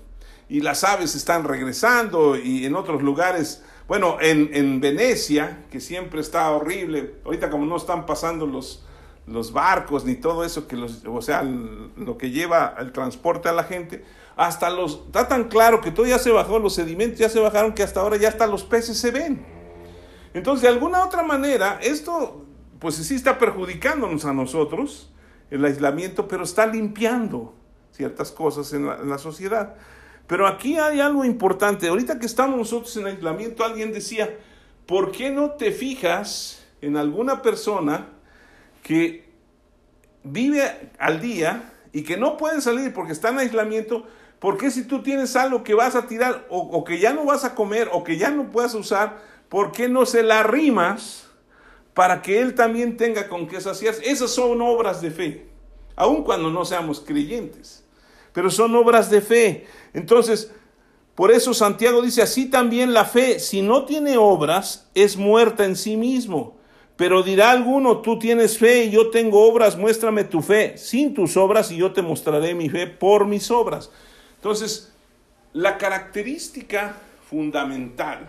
[0.48, 6.20] y las aves están regresando y en otros lugares, bueno, en, en Venecia, que siempre
[6.20, 8.84] está horrible, ahorita como no están pasando los,
[9.26, 13.52] los barcos ni todo eso, que los, o sea, lo que lleva el transporte a
[13.52, 14.04] la gente,
[14.36, 17.72] hasta los, está tan claro que todo ya se bajó, los sedimentos ya se bajaron,
[17.72, 19.55] que hasta ahora ya hasta los peces se ven.
[20.36, 22.44] Entonces, de alguna otra manera, esto,
[22.78, 25.10] pues sí está perjudicándonos a nosotros,
[25.50, 27.54] el aislamiento, pero está limpiando
[27.90, 29.76] ciertas cosas en la, sociedad.
[30.26, 31.88] Pero aquí hay algo importante.
[31.88, 34.36] Ahorita que estamos nosotros en aislamiento, alguien decía,
[34.84, 38.08] ¿por qué no te fijas en alguna persona
[38.82, 39.30] que
[40.22, 44.06] vive al día y que no puede salir porque está en aislamiento?
[44.38, 47.24] ¿Por qué si tú tienes algo que vas a tirar o, o que ya no
[47.24, 51.28] vas a comer o que ya no puedas usar, ¿por qué no se la rimas
[51.94, 54.08] para que él también tenga con qué saciarse?
[54.10, 55.46] Esas son obras de fe,
[55.94, 57.86] aun cuando no seamos creyentes
[58.36, 59.66] pero son obras de fe.
[59.94, 60.52] Entonces,
[61.14, 65.74] por eso Santiago dice, así también la fe, si no tiene obras, es muerta en
[65.74, 66.54] sí mismo.
[66.96, 71.38] Pero dirá alguno, tú tienes fe y yo tengo obras, muéstrame tu fe sin tus
[71.38, 73.90] obras y yo te mostraré mi fe por mis obras.
[74.34, 74.92] Entonces,
[75.54, 76.94] la característica
[77.30, 78.28] fundamental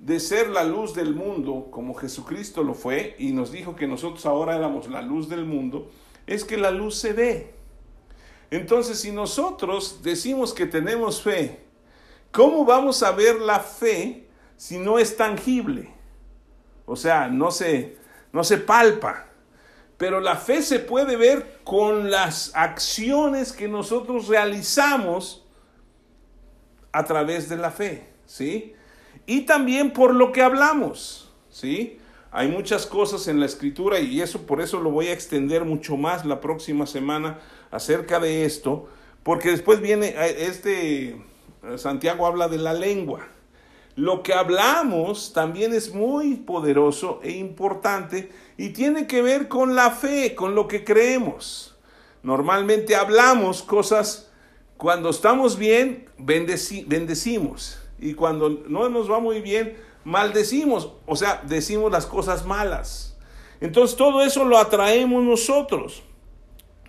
[0.00, 4.26] de ser la luz del mundo, como Jesucristo lo fue, y nos dijo que nosotros
[4.26, 5.90] ahora éramos la luz del mundo,
[6.26, 7.54] es que la luz se ve.
[8.50, 11.60] Entonces, si nosotros decimos que tenemos fe,
[12.32, 15.92] ¿cómo vamos a ver la fe si no es tangible?
[16.86, 17.98] O sea, no se,
[18.32, 19.26] no se palpa.
[19.98, 25.44] Pero la fe se puede ver con las acciones que nosotros realizamos
[26.92, 28.74] a través de la fe, ¿sí?
[29.28, 31.98] Y también por lo que hablamos, ¿sí?
[32.30, 35.98] Hay muchas cosas en la escritura y eso por eso lo voy a extender mucho
[35.98, 37.38] más la próxima semana
[37.70, 38.88] acerca de esto,
[39.22, 41.16] porque después viene eh, este eh,
[41.76, 43.28] Santiago habla de la lengua.
[43.96, 49.90] Lo que hablamos también es muy poderoso e importante y tiene que ver con la
[49.90, 51.76] fe, con lo que creemos.
[52.22, 54.30] Normalmente hablamos cosas,
[54.78, 57.78] cuando estamos bien, bendecimos.
[57.98, 60.92] Y cuando no nos va muy bien, maldecimos.
[61.06, 63.16] O sea, decimos las cosas malas.
[63.60, 66.02] Entonces todo eso lo atraemos nosotros.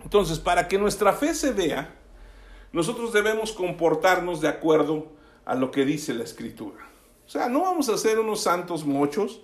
[0.02, 1.94] Entonces, para que nuestra fe se vea,
[2.72, 5.08] nosotros debemos comportarnos de acuerdo
[5.44, 6.88] a lo que dice la escritura.
[7.26, 9.40] O sea, no vamos a ser unos santos mochos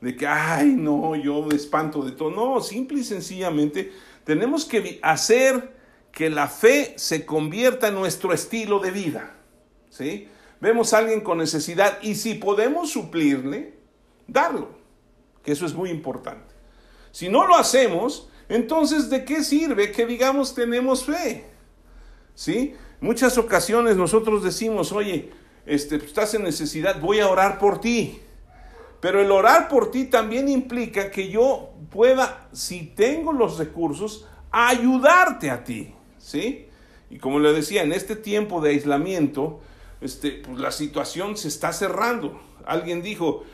[0.00, 2.30] de que, ay, no, yo me espanto de todo.
[2.30, 3.92] No, simple y sencillamente
[4.24, 5.74] tenemos que hacer
[6.12, 9.34] que la fe se convierta en nuestro estilo de vida.
[9.90, 10.28] ¿Sí?
[10.60, 13.74] Vemos a alguien con necesidad y si podemos suplirle,
[14.26, 14.70] darlo,
[15.44, 16.54] que eso es muy importante.
[17.12, 21.44] Si no lo hacemos, entonces ¿de qué sirve que digamos tenemos fe?
[22.34, 22.74] ¿Sí?
[23.00, 25.30] Muchas ocasiones nosotros decimos, oye,
[25.66, 28.20] este, estás en necesidad, voy a orar por ti.
[29.00, 35.50] Pero el orar por ti también implica que yo pueda, si tengo los recursos, ayudarte
[35.50, 36.66] a ti, ¿sí?
[37.10, 39.60] Y como le decía, en este tiempo de aislamiento,
[40.00, 42.40] este, pues la situación se está cerrando.
[42.64, 43.44] Alguien dijo,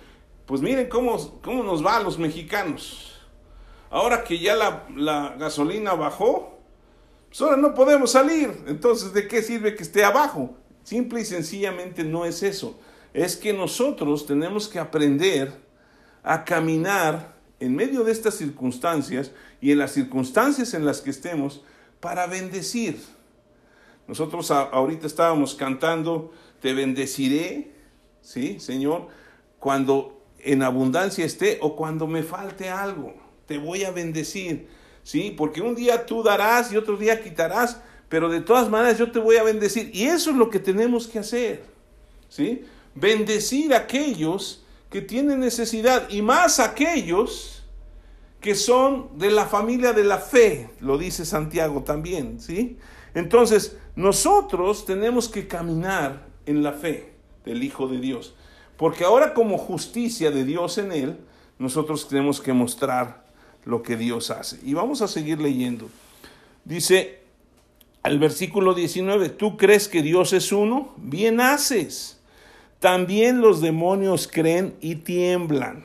[0.47, 3.21] pues miren cómo, cómo nos va a los mexicanos.
[3.91, 6.59] Ahora que ya la, la gasolina bajó,
[7.29, 8.65] pues ahora no podemos salir.
[8.67, 10.57] Entonces, ¿de qué sirve que esté abajo?
[10.83, 12.79] Simple y sencillamente no es eso
[13.13, 15.53] es que nosotros tenemos que aprender
[16.23, 21.63] a caminar en medio de estas circunstancias y en las circunstancias en las que estemos
[22.01, 23.01] para bendecir.
[24.07, 27.73] Nosotros ahorita estábamos cantando, te bendeciré,
[28.21, 29.09] ¿sí, Señor?
[29.59, 33.15] Cuando en abundancia esté o cuando me falte algo,
[33.47, 34.69] te voy a bendecir,
[35.03, 35.35] ¿sí?
[35.37, 39.19] Porque un día tú darás y otro día quitarás, pero de todas maneras yo te
[39.19, 39.91] voy a bendecir.
[39.95, 41.65] Y eso es lo que tenemos que hacer,
[42.29, 42.65] ¿sí?
[42.95, 47.63] bendecir a aquellos que tienen necesidad y más aquellos
[48.41, 52.77] que son de la familia de la fe, lo dice Santiago también, ¿sí?
[53.15, 57.13] Entonces, nosotros tenemos que caminar en la fe
[57.45, 58.35] del Hijo de Dios,
[58.77, 61.19] porque ahora como justicia de Dios en él,
[61.59, 63.25] nosotros tenemos que mostrar
[63.65, 64.59] lo que Dios hace.
[64.65, 65.89] Y vamos a seguir leyendo.
[66.65, 67.21] Dice
[68.03, 70.93] al versículo 19, ¿tú crees que Dios es uno?
[70.97, 72.21] Bien haces.
[72.81, 75.85] También los demonios creen y tiemblan.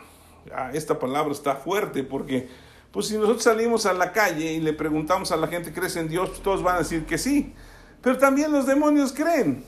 [0.52, 2.48] Ah, esta palabra está fuerte porque,
[2.92, 6.10] pues si nosotros salimos a la calle y le preguntamos a la gente, ¿crees en
[6.10, 6.30] Dios?
[6.30, 7.54] Pues todos van a decir que sí.
[8.02, 9.64] Pero también los demonios creen.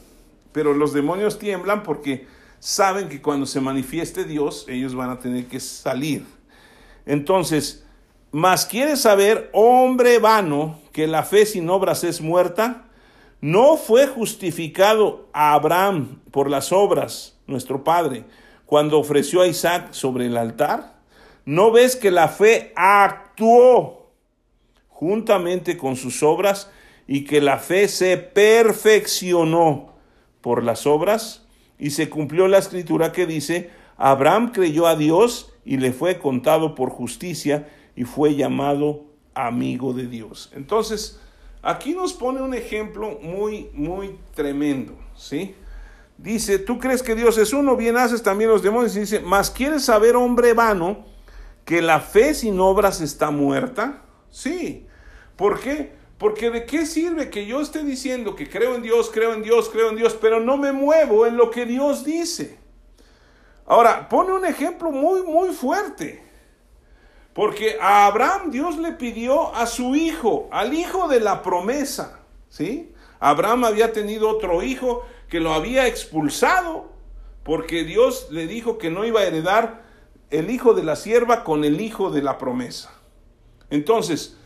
[0.51, 2.27] Pero los demonios tiemblan porque
[2.59, 6.25] saben que cuando se manifieste Dios, ellos van a tener que salir.
[7.05, 7.85] Entonces,
[8.31, 12.85] más quieres saber, hombre vano, que la fe sin obras es muerta.
[13.41, 18.25] ¿No fue justificado a Abraham por las obras, nuestro padre,
[18.65, 20.99] cuando ofreció a Isaac sobre el altar?
[21.45, 24.11] ¿No ves que la fe actuó
[24.89, 26.69] juntamente con sus obras
[27.09, 29.95] y que la fe se perfeccionó
[30.41, 31.45] por las obras?
[31.77, 36.75] Y se cumplió la escritura que dice, Abraham creyó a Dios y le fue contado
[36.75, 40.51] por justicia y fue llamado amigo de Dios.
[40.55, 41.19] Entonces,
[41.61, 45.55] Aquí nos pone un ejemplo muy, muy tremendo, ¿sí?
[46.17, 48.95] Dice, tú crees que Dios es uno, bien haces también los demonios.
[48.95, 51.05] Y dice, mas quieres saber, hombre vano,
[51.65, 54.03] que la fe sin obras está muerta.
[54.29, 54.87] Sí.
[55.35, 55.93] ¿Por qué?
[56.19, 59.69] Porque de qué sirve que yo esté diciendo que creo en Dios, creo en Dios,
[59.69, 62.59] creo en Dios, pero no me muevo en lo que Dios dice.
[63.65, 66.21] Ahora, pone un ejemplo muy, muy fuerte.
[67.33, 72.91] Porque a Abraham Dios le pidió a su hijo, al hijo de la promesa, ¿sí?
[73.19, 76.89] Abraham había tenido otro hijo que lo había expulsado
[77.43, 79.83] porque Dios le dijo que no iba a heredar
[80.31, 82.93] el hijo de la sierva con el hijo de la promesa.
[83.69, 84.38] Entonces,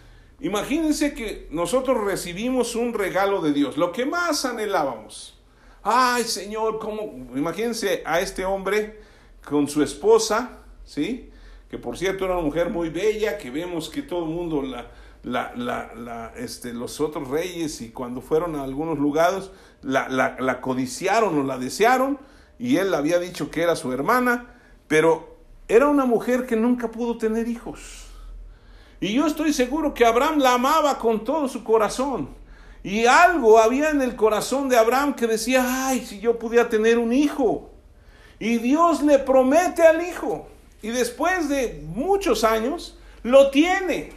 [0.44, 5.40] imagínense que nosotros recibimos un regalo de Dios, lo que más anhelábamos.
[5.82, 7.02] Ay, Señor, ¿cómo?
[7.36, 9.02] Imagínense a este hombre
[9.44, 11.32] con su esposa, ¿sí?
[11.74, 14.92] que por cierto era una mujer muy bella, que vemos que todo el mundo, la,
[15.24, 19.50] la, la, este, los otros reyes y cuando fueron a algunos lugares,
[19.82, 22.20] la, codiciaron o la desearon,
[22.60, 24.54] y él había dicho que era su hermana,
[24.88, 28.03] pero era una mujer que nunca pudo tener hijos.
[29.04, 32.30] Y yo estoy seguro que Abraham la amaba con todo su corazón.
[32.86, 36.98] Y algo había en el corazón de Abraham que decía, ay, si yo pudiera tener
[36.98, 37.70] un hijo.
[38.40, 40.48] Y Dios le promete al hijo.
[40.82, 44.14] Y después de muchos años, lo tiene.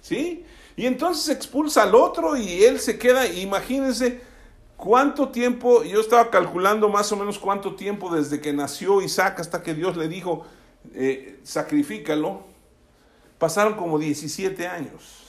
[0.00, 0.44] ¿Sí?
[0.74, 4.20] Y entonces expulsa al otro y él se queda, imagínense
[4.76, 9.62] cuánto tiempo, yo estaba calculando más o menos cuánto tiempo desde que nació Isaac hasta
[9.62, 10.44] que Dios le dijo,
[10.92, 12.57] eh, sacrifícalo,
[13.38, 15.24] pasaron como 17 años.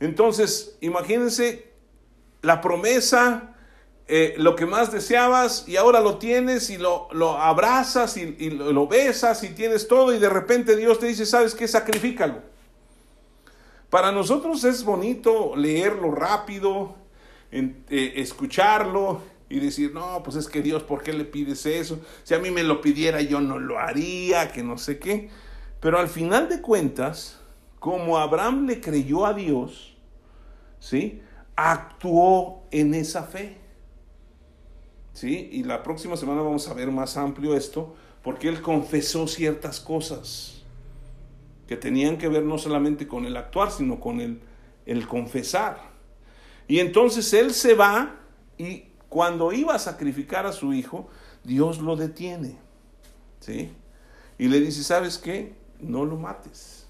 [0.00, 1.72] Entonces, imagínense
[2.42, 3.54] la promesa,
[4.06, 8.50] eh, lo que más deseabas y ahora lo tienes y lo, lo abrazas y, y,
[8.50, 11.68] lo besas y tienes todo y de repente Dios te dice, ¿sabes qué?
[11.68, 12.42] Sacrifícalo.
[13.90, 16.94] Para nosotros es bonito leerlo rápido,
[17.50, 21.98] eh, escucharlo y decir, no, pues es que Dios, ¿por qué le pides eso?
[22.22, 25.30] Si a mí me lo pidiera yo no lo haría, que no sé qué.
[25.80, 27.40] Pero al final de cuentas,
[27.78, 29.96] como Abraham le creyó a Dios,
[30.80, 31.22] ¿sí?
[31.56, 33.58] Actuó en esa fe.
[35.12, 35.48] ¿Sí?
[35.52, 40.62] Y la próxima semana vamos a ver más amplio esto, porque él confesó ciertas cosas
[41.66, 44.40] que tenían que ver no solamente con el actuar, sino con el,
[44.86, 45.80] el confesar.
[46.68, 48.16] Y entonces él se va
[48.56, 51.08] y cuando iba a sacrificar a su hijo,
[51.42, 52.58] Dios lo detiene.
[53.40, 53.72] ¿Sí?
[54.38, 55.57] Y le dice, ¿sabes qué?
[55.80, 56.86] No lo mates.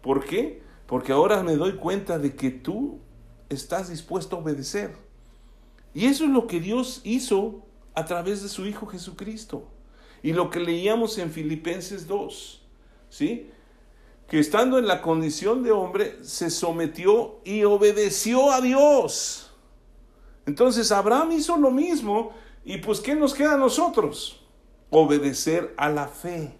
[0.00, 0.62] ¿Por qué?
[0.86, 3.00] Porque ahora me doy cuenta de que tú
[3.48, 4.94] estás dispuesto a obedecer.
[5.94, 7.62] Y eso es lo que Dios hizo
[7.94, 9.68] a través de su Hijo Jesucristo.
[10.22, 12.62] Y lo que leíamos en Filipenses 2,
[13.08, 13.50] ¿sí?
[14.28, 19.50] Que estando en la condición de hombre, se sometió y obedeció a Dios.
[20.46, 22.32] Entonces Abraham hizo lo mismo
[22.64, 24.44] y pues ¿qué nos queda a nosotros?
[24.90, 26.56] Obedecer a la fe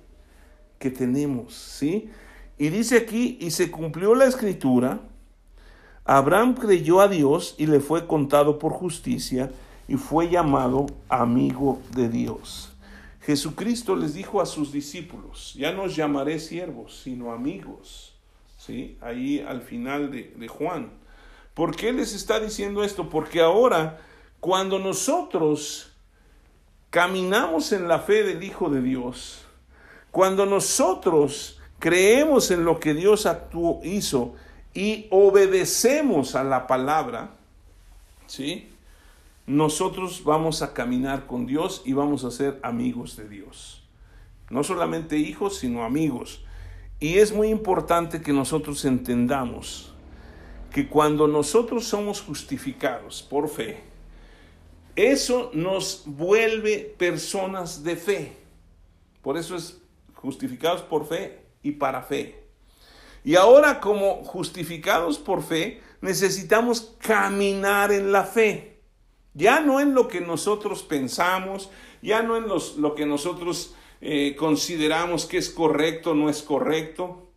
[0.78, 2.10] que tenemos, ¿sí?
[2.58, 5.00] Y dice aquí, y se cumplió la escritura,
[6.04, 9.50] Abraham creyó a Dios y le fue contado por justicia
[9.88, 12.72] y fue llamado amigo de Dios.
[13.20, 18.14] Jesucristo les dijo a sus discípulos, ya no os llamaré siervos, sino amigos.
[18.56, 18.96] ¿Sí?
[19.00, 20.92] Ahí al final de, de Juan.
[21.54, 23.08] ¿Por qué les está diciendo esto?
[23.08, 24.00] Porque ahora,
[24.40, 25.92] cuando nosotros
[26.90, 29.45] caminamos en la fe del Hijo de Dios,
[30.16, 34.32] cuando nosotros creemos en lo que Dios actuó, hizo
[34.72, 37.34] y obedecemos a la palabra,
[38.26, 38.70] ¿sí?
[39.46, 43.82] Nosotros vamos a caminar con Dios y vamos a ser amigos de Dios.
[44.48, 46.42] No solamente hijos, sino amigos.
[46.98, 49.92] Y es muy importante que nosotros entendamos
[50.72, 53.84] que cuando nosotros somos justificados por fe,
[54.94, 58.32] eso nos vuelve personas de fe.
[59.20, 59.82] Por eso es
[60.26, 62.42] justificados por fe y para fe.
[63.22, 68.80] Y ahora como justificados por fe, necesitamos caminar en la fe.
[69.34, 71.70] Ya no en lo que nosotros pensamos,
[72.02, 76.42] ya no en los, lo que nosotros eh, consideramos que es correcto o no es
[76.42, 77.30] correcto,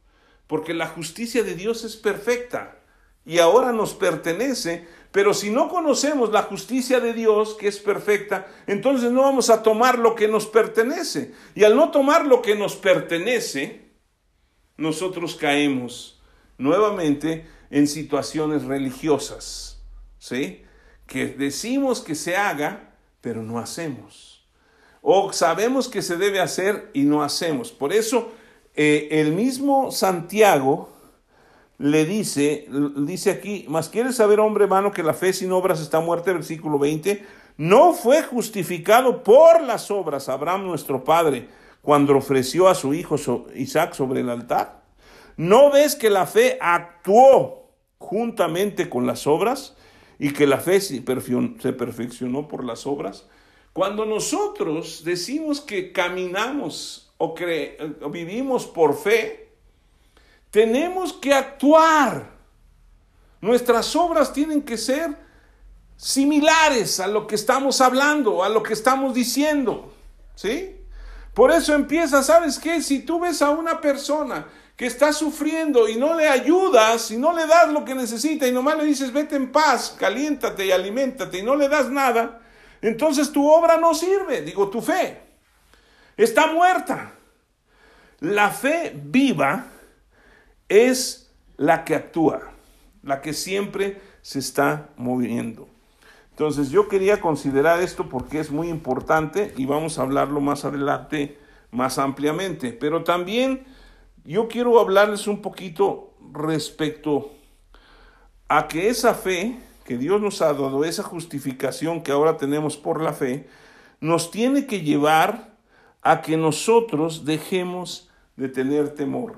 [0.47, 2.79] porque la justicia de Dios es perfecta
[3.23, 8.47] y ahora nos pertenece, pero si no conocemos la justicia de Dios, que es perfecta,
[8.68, 11.34] entonces no vamos a tomar lo que nos pertenece.
[11.55, 13.89] Y al no tomar lo que nos pertenece,
[14.78, 16.22] nosotros caemos
[16.60, 19.82] nuevamente en situaciones religiosas,
[20.20, 20.64] ¿sí?
[21.07, 24.47] Que decimos que se haga, pero no hacemos.
[25.01, 27.72] O sabemos que se debe hacer y no hacemos.
[27.72, 28.32] Por eso
[28.76, 30.98] eh, el mismo Santiago
[31.80, 32.67] le dice,
[32.97, 36.77] dice aquí, más quieres saber, hombre hermano, que la fe sin obras está muerta, versículo
[36.77, 37.25] 20,
[37.57, 41.47] no fue justificado por las obras Abraham nuestro padre
[41.82, 43.15] cuando ofreció a su hijo
[43.55, 44.84] Isaac sobre el altar?
[45.38, 49.77] ¿No ves que la fe actuó juntamente con las obras
[50.17, 53.27] y que la fe se perfeccionó por las obras?
[53.71, 57.36] Cuando nosotros decimos que caminamos o,
[58.01, 59.48] o vivimos por fe,
[60.51, 62.29] tenemos que actuar.
[63.41, 65.15] Nuestras obras tienen que ser
[65.95, 69.93] similares a lo que estamos hablando, a lo que estamos diciendo.
[70.35, 70.75] ¿Sí?
[71.33, 72.81] Por eso empieza, ¿sabes qué?
[72.81, 77.33] Si tú ves a una persona que está sufriendo y no le ayudas y no
[77.33, 81.39] le das lo que necesita y nomás le dices vete en paz, caliéntate y aliméntate
[81.39, 82.39] y no le das nada,
[82.81, 85.21] entonces tu obra no sirve, digo tu fe,
[86.15, 87.11] está muerta.
[88.21, 89.65] La fe viva
[90.70, 92.53] es la que actúa,
[93.03, 95.67] la que siempre se está moviendo.
[96.32, 101.38] Entonces yo quería considerar esto porque es muy importante y vamos a hablarlo más adelante
[101.72, 102.72] más ampliamente.
[102.72, 103.65] Pero también
[104.24, 107.32] yo quiero hablarles un poquito respecto
[108.47, 113.01] a que esa fe que Dios nos ha dado, esa justificación que ahora tenemos por
[113.01, 113.47] la fe,
[113.99, 115.55] nos tiene que llevar
[116.01, 119.38] a que nosotros dejemos de tener temor.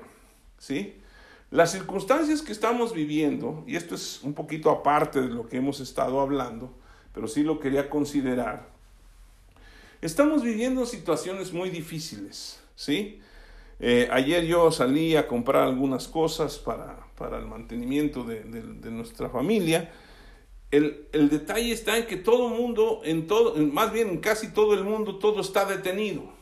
[0.58, 1.01] ¿Sí?
[1.52, 5.80] Las circunstancias que estamos viviendo, y esto es un poquito aparte de lo que hemos
[5.80, 6.72] estado hablando,
[7.12, 8.70] pero sí lo quería considerar,
[10.00, 13.20] estamos viviendo situaciones muy difíciles, ¿sí?
[13.80, 18.44] Eh, ayer yo salí a comprar algunas cosas para, para el mantenimiento de,
[18.90, 19.92] nuestra familia.
[20.70, 24.52] El, el, detalle está en que todo el mundo, en todo, más bien en casi
[24.54, 26.32] todo el mundo, todo está detenido.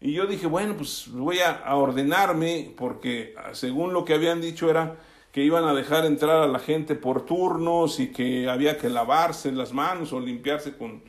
[0.00, 4.96] Y yo dije, bueno, pues voy a, ordenarme porque según lo que habían dicho era
[5.32, 9.50] que iban a dejar entrar a la gente por turnos y que había que lavarse
[9.52, 11.02] las manos o limpiarse con,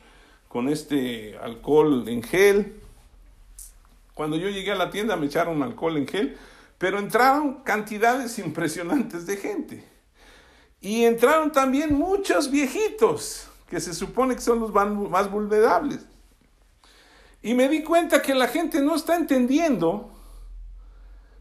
[0.48, 2.80] con este alcohol en gel.
[4.14, 6.36] Cuando yo llegué a la tienda me echaron alcohol en gel,
[6.76, 9.84] pero entraron cantidades impresionantes de gente.
[10.80, 16.06] Y entraron también muchos viejitos, que se supone que son los más vulnerables.
[17.42, 20.10] Y me di cuenta que la gente no está entendiendo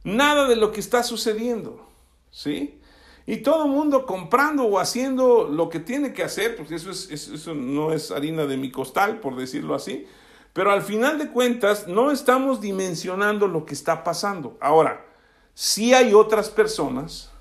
[0.03, 1.85] nada de lo que está sucediendo.
[2.31, 2.79] ¿Sí?
[3.25, 7.09] Y todo el mundo comprando o haciendo lo que tiene que hacer, porque eso, es,
[7.11, 10.07] eso no es harina de mi costal, por decirlo así,
[10.53, 14.57] pero al final de cuentas no estamos dimensionando lo que está pasando.
[14.59, 15.05] Ahora,
[15.53, 17.31] sí hay otras personas,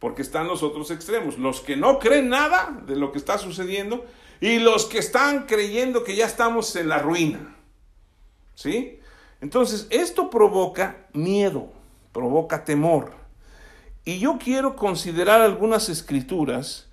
[0.00, 4.04] porque están los otros extremos, los que no creen nada de lo que está sucediendo
[4.40, 7.53] y los que están creyendo que ya estamos en la ruina.
[8.54, 9.00] ¿Sí?
[9.40, 11.68] Entonces, esto provoca miedo,
[12.12, 13.12] provoca temor.
[14.04, 16.88] Y yo quiero considerar algunas escrituras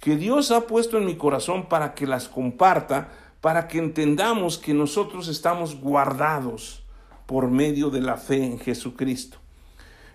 [0.00, 3.08] que Dios ha puesto en mi corazón para que las comparta
[3.40, 6.82] para que entendamos que nosotros estamos guardados
[7.26, 9.38] por medio de la fe en Jesucristo.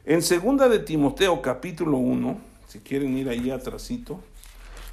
[0.03, 2.37] En segunda de Timoteo capítulo 1,
[2.67, 4.19] si quieren ir ahí atrásito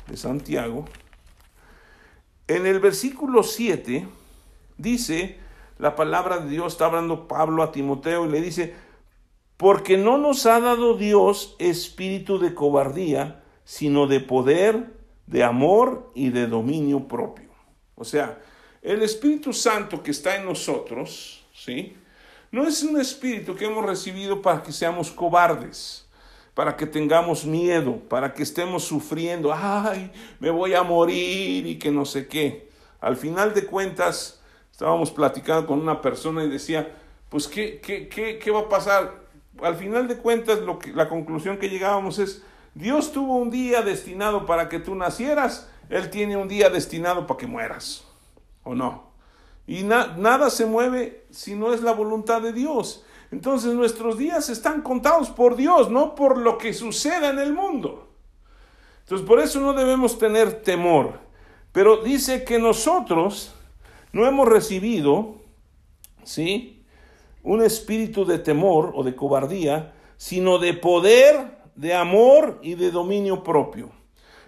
[0.06, 0.84] de Santiago,
[2.46, 4.06] en el versículo 7
[4.76, 5.38] dice
[5.78, 8.74] la palabra de Dios, está hablando Pablo a Timoteo y le dice,
[9.56, 14.92] porque no nos ha dado Dios espíritu de cobardía, sino de poder,
[15.26, 17.48] de amor y de dominio propio.
[17.94, 18.38] O sea,
[18.82, 21.96] el Espíritu Santo que está en nosotros, ¿sí?
[22.50, 26.06] No es un espíritu que hemos recibido para que seamos cobardes,
[26.54, 30.10] para que tengamos miedo, para que estemos sufriendo, ay,
[30.40, 32.70] me voy a morir y que no sé qué.
[33.00, 34.37] Al final de cuentas,
[34.78, 36.96] estábamos platicando con una persona y decía,
[37.28, 39.26] pues, ¿qué, qué, qué, qué va a pasar?
[39.60, 42.44] Al final de cuentas, lo que, la conclusión que llegábamos es,
[42.76, 47.38] Dios tuvo un día destinado para que tú nacieras él tiene un día destinado para
[47.38, 48.04] que mueras,
[48.62, 49.08] ¿o no?
[49.66, 53.04] Y nada se mueve si no es la voluntad de Dios.
[53.32, 58.10] Entonces nuestros días están contados por Dios, no por lo que suceda en el mundo.
[59.00, 61.18] Entonces por eso no debemos tener temor.
[61.72, 63.57] Pero dice que nosotros
[64.12, 65.36] no hemos recibido,
[66.24, 66.84] ¿sí?
[67.42, 73.42] Un espíritu de temor o de cobardía, sino de poder, de amor y de dominio
[73.42, 73.90] propio.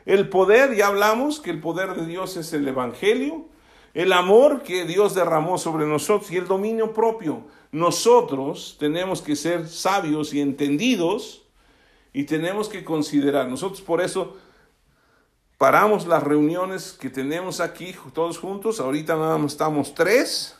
[0.07, 3.47] El poder, ya hablamos que el poder de Dios es el Evangelio,
[3.95, 7.45] el amor que Dios derramó sobre nosotros y el dominio propio.
[7.73, 11.43] Nosotros tenemos que ser sabios y entendidos
[12.13, 13.49] y tenemos que considerar.
[13.49, 14.37] Nosotros por eso
[15.61, 18.81] paramos las reuniones que tenemos aquí todos juntos.
[18.81, 20.57] Ahorita nada más estamos tres,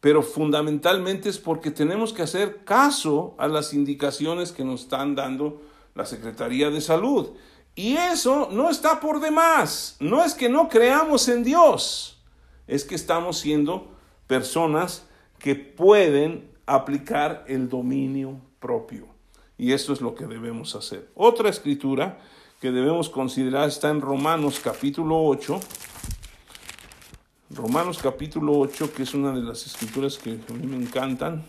[0.00, 5.60] pero fundamentalmente es porque tenemos que hacer caso a las indicaciones que nos están dando
[5.94, 7.32] la Secretaría de Salud.
[7.74, 9.98] Y eso no está por demás.
[10.00, 12.18] No es que no creamos en Dios.
[12.66, 13.92] Es que estamos siendo
[14.28, 15.06] personas
[15.40, 19.08] que pueden aplicar el dominio propio.
[19.58, 21.10] Y eso es lo que debemos hacer.
[21.14, 22.18] Otra escritura
[22.62, 25.58] que debemos considerar está en Romanos capítulo 8.
[27.50, 31.44] Romanos capítulo 8, que es una de las escrituras que a mí me encantan.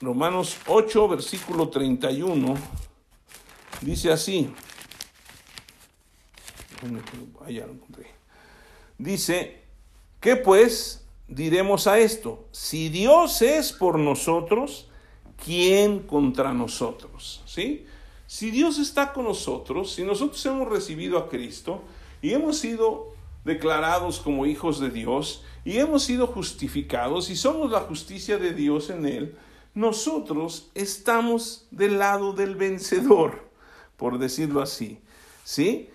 [0.00, 2.54] Romanos 8, versículo 31
[3.80, 4.48] Dice así.
[8.96, 9.60] Dice,
[10.20, 12.46] ¿qué pues diremos a esto?
[12.52, 14.88] Si Dios es por nosotros,
[15.44, 17.42] ¿quién contra nosotros?
[17.44, 17.86] ¿Sí?
[18.30, 21.82] Si Dios está con nosotros, si nosotros hemos recibido a Cristo
[22.22, 23.08] y hemos sido
[23.44, 28.88] declarados como hijos de Dios y hemos sido justificados y somos la justicia de Dios
[28.88, 29.36] en Él,
[29.74, 33.50] nosotros estamos del lado del vencedor
[33.96, 35.00] por decirlo así.
[35.42, 35.90] ¿Sí?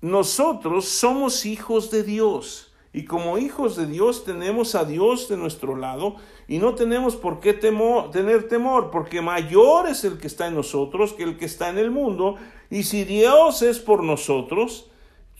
[0.00, 5.76] Nosotros somos hijos de Dios y como hijos de Dios tenemos a Dios de nuestro
[5.76, 6.16] lado
[6.46, 11.14] y no tenemos por qué tener temor, porque mayor es el que está en nosotros
[11.14, 12.36] que el que está en el mundo.
[12.68, 14.90] Y si Dios es por nosotros,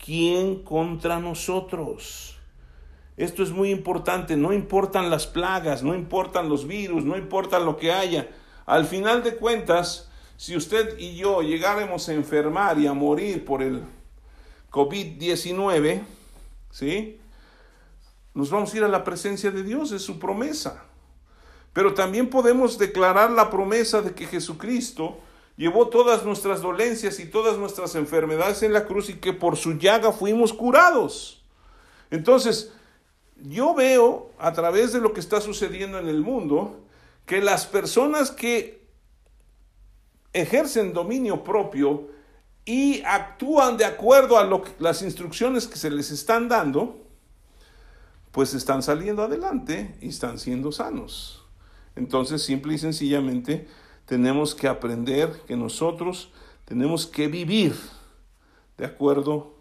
[0.03, 2.39] ¿quién contra nosotros?
[3.17, 7.77] Esto es muy importante, no importan las plagas, no importan los virus, no importa lo
[7.77, 8.29] que haya.
[8.65, 13.61] Al final de cuentas, si usted y yo llegáramos a enfermar y a morir por
[13.61, 13.83] el
[14.71, 16.01] COVID-19,
[16.71, 17.19] ¿sí?
[18.33, 20.83] Nos vamos a ir a la presencia de Dios, es su promesa.
[21.71, 25.17] Pero también podemos declarar la promesa de que Jesucristo
[25.55, 29.73] llevó todas nuestras dolencias y todas nuestras enfermedades en la cruz y que por su
[29.73, 31.43] llaga fuimos curados.
[32.11, 32.71] Entonces,
[33.37, 36.79] yo veo a través de lo que está sucediendo en el mundo
[37.25, 38.83] que las personas que
[40.33, 42.09] ejercen dominio propio
[42.65, 47.02] y actúan de acuerdo a lo las instrucciones que se les están dando,
[48.33, 51.45] pues están saliendo adelante y están siendo sanos.
[51.95, 53.67] Entonces, simple y sencillamente,
[54.07, 56.31] tenemos que aprender que nosotros
[56.65, 57.75] tenemos que vivir
[58.75, 59.53] de acuerdo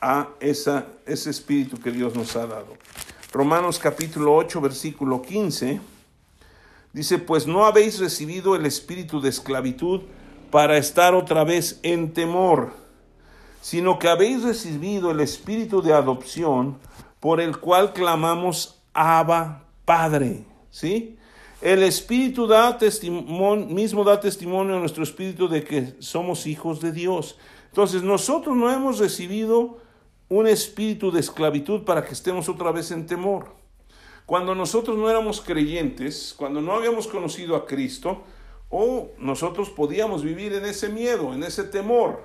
[0.00, 2.76] a esa, ese espíritu que Dios nos ha dado.
[3.32, 5.80] Romanos capítulo 8, versículo 15,
[6.92, 10.02] dice, pues no habéis recibido el espíritu de esclavitud
[10.50, 12.72] para estar otra vez en temor,
[13.60, 16.76] sino que habéis recibido el espíritu de adopción
[17.24, 21.16] por el cual clamamos Abba Padre, ¿sí?
[21.62, 26.92] El Espíritu da testimonio, mismo da testimonio a nuestro espíritu de que somos hijos de
[26.92, 27.38] Dios.
[27.70, 29.78] Entonces nosotros no hemos recibido
[30.28, 33.54] un espíritu de esclavitud para que estemos otra vez en temor.
[34.26, 38.22] Cuando nosotros no éramos creyentes, cuando no habíamos conocido a Cristo,
[38.68, 42.22] o nosotros podíamos vivir en ese miedo, en ese temor.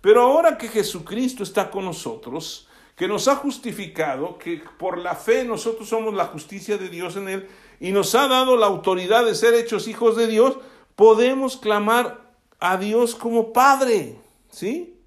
[0.00, 2.65] Pero ahora que Jesucristo está con nosotros,
[2.96, 7.28] que nos ha justificado, que por la fe nosotros somos la justicia de Dios en
[7.28, 10.58] Él y nos ha dado la autoridad de ser hechos hijos de Dios,
[10.96, 14.16] podemos clamar a Dios como Padre,
[14.50, 14.98] ¿sí?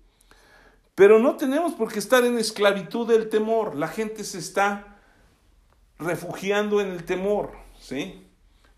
[0.94, 3.76] Pero no tenemos por qué estar en esclavitud del temor.
[3.76, 5.00] La gente se está
[5.98, 8.24] refugiando en el temor, ¿sí?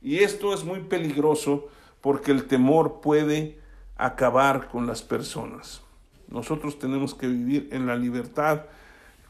[0.01, 1.67] Y esto es muy peligroso
[1.99, 3.59] porque el temor puede
[3.97, 5.81] acabar con las personas.
[6.29, 8.65] Nosotros tenemos que vivir en la libertad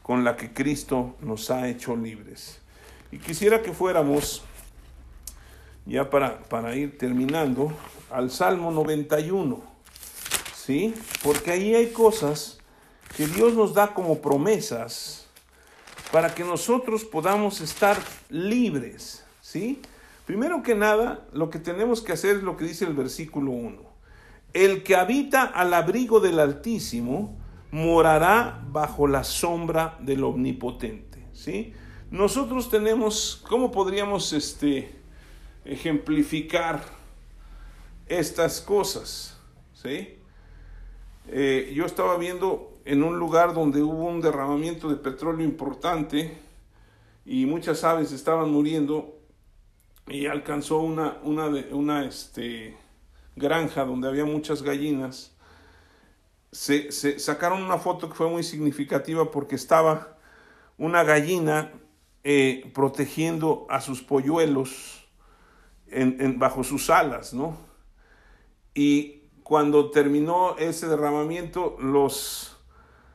[0.02, 2.60] con la que Cristo nos ha hecho libres.
[3.10, 4.42] Y quisiera que fuéramos,
[5.86, 7.72] ya para, para ir terminando,
[8.10, 9.62] al Salmo 91,
[10.54, 10.94] ¿sí?
[11.22, 12.58] Porque ahí hay cosas
[13.16, 15.26] que Dios nos da como promesas
[16.10, 17.96] para que nosotros podamos estar
[18.28, 19.80] libres, ¿sí?
[20.26, 23.82] Primero que nada, lo que tenemos que hacer es lo que dice el versículo 1.
[24.54, 27.36] El que habita al abrigo del Altísimo,
[27.72, 31.26] morará bajo la sombra del Omnipotente.
[31.32, 31.72] ¿sí?
[32.10, 34.94] Nosotros tenemos, ¿cómo podríamos este,
[35.64, 36.84] ejemplificar
[38.06, 39.40] estas cosas?
[39.72, 40.18] ¿sí?
[41.28, 46.36] Eh, yo estaba viendo en un lugar donde hubo un derramamiento de petróleo importante
[47.24, 49.18] y muchas aves estaban muriendo
[50.08, 52.76] y alcanzó una, una, una este,
[53.34, 55.31] granja donde había muchas gallinas
[56.52, 60.18] se, sacaron una foto que fue muy significativa porque estaba
[60.76, 61.72] una gallina
[62.24, 65.08] eh, protegiendo a sus polluelos
[65.88, 67.56] en, bajo sus alas, ¿no?
[68.74, 72.56] Y cuando terminó ese derramamiento, los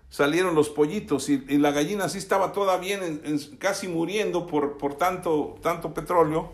[0.10, 3.22] salieron los pollitos y, la gallina sí estaba toda bien,
[3.60, 6.54] casi muriendo por, por tanto, tanto petróleo,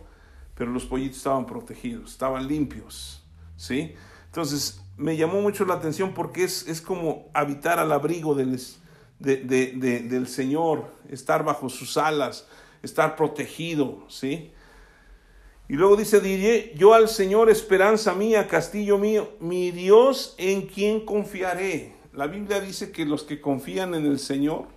[0.55, 3.23] pero los pollitos estaban protegidos, estaban limpios,
[3.57, 3.95] ¿sí?
[4.25, 8.59] Entonces, me llamó mucho la atención porque es, es como habitar al abrigo del,
[9.19, 12.47] del Señor, estar bajo sus alas,
[12.81, 14.51] estar protegido, ¿sí?
[15.69, 21.05] Y luego dice, diré yo al Señor, esperanza mía, castillo mío, mi Dios en quien
[21.05, 21.95] confiaré.
[22.11, 24.67] La Biblia dice que los que confían en el Señor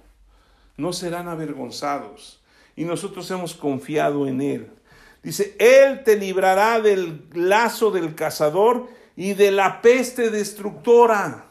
[0.77, 2.41] no serán avergonzados.
[2.77, 4.71] Y nosotros hemos confiado en Él.
[5.23, 11.47] Dice, Él te librará del lazo del cazador y de la peste destructora.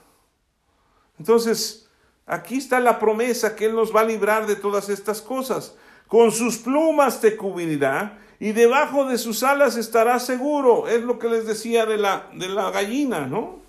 [1.17, 1.89] Entonces,
[2.25, 5.75] aquí está la promesa que Él nos va a librar de todas estas cosas.
[6.07, 10.87] Con sus plumas te cubrirá y debajo de sus alas estarás seguro.
[10.87, 13.59] Es lo que les decía de la, de la gallina, ¿no?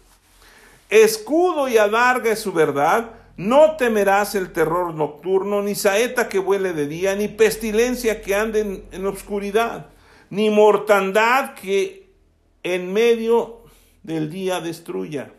[0.91, 3.11] Escudo y adarga es su verdad.
[3.39, 8.61] No temerás el terror nocturno, ni saeta que vuele de día, ni pestilencia que ande
[8.61, 9.87] en, en obscuridad,
[10.31, 12.09] ni mortandad que
[12.63, 13.66] en medio
[14.07, 15.33] del día destruya.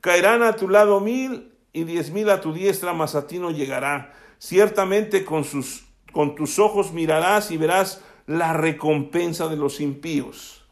[0.00, 3.50] Caerán a tu lado mil y diez mil a tu diestra, mas a ti no
[3.50, 4.12] llegará.
[4.38, 10.64] Ciertamente con, sus, con tus ojos mirarás y verás la recompensa de los impíos.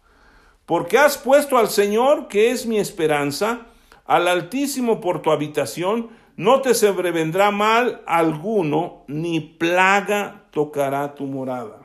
[0.65, 3.67] Porque has puesto al Señor, que es mi esperanza,
[4.07, 11.81] al Altísimo por tu habitación, no te sobrevendrá mal alguno, ni plaga tocará tu morada.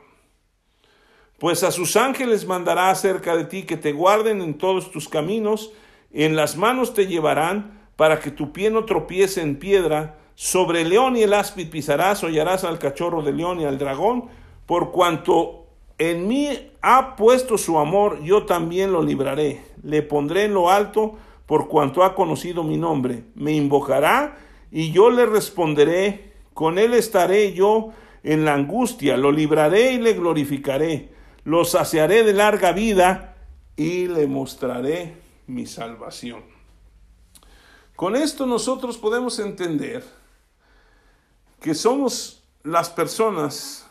[1.38, 5.72] Pues a sus ángeles mandará acerca de ti que te guarden en todos tus caminos,
[6.12, 10.90] en las manos te llevarán, para que tu pie no tropiece en piedra, sobre el
[10.90, 14.24] león y el áspid pisarás, hollarás al cachorro del león y al dragón,
[14.66, 15.66] por cuanto
[15.98, 16.48] en mí
[16.82, 19.62] ha puesto su amor, yo también lo libraré.
[19.82, 21.14] Le pondré en lo alto,
[21.46, 23.24] por cuanto ha conocido mi nombre.
[23.34, 24.36] Me invocará
[24.72, 26.32] y yo le responderé.
[26.52, 27.90] Con él estaré yo
[28.22, 31.10] en la angustia, lo libraré y le glorificaré.
[31.44, 33.36] Lo saciaré de larga vida
[33.76, 35.16] y le mostraré
[35.46, 36.42] mi salvación.
[37.96, 40.04] Con esto nosotros podemos entender
[41.60, 43.86] que somos las personas,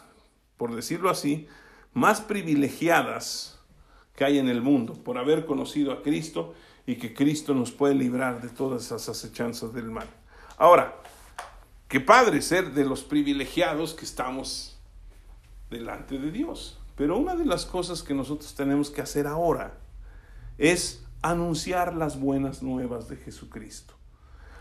[0.57, 1.47] por decirlo así,
[1.93, 3.59] más privilegiadas
[4.15, 6.53] que hay en el mundo por haber conocido a Cristo
[6.85, 10.07] y que Cristo nos puede librar de todas esas acechanzas del mal.
[10.57, 10.95] Ahora,
[11.87, 14.77] qué padre ser de los privilegiados que estamos
[15.69, 16.79] delante de Dios.
[16.95, 19.77] Pero una de las cosas que nosotros tenemos que hacer ahora
[20.57, 23.95] es anunciar las buenas nuevas de Jesucristo.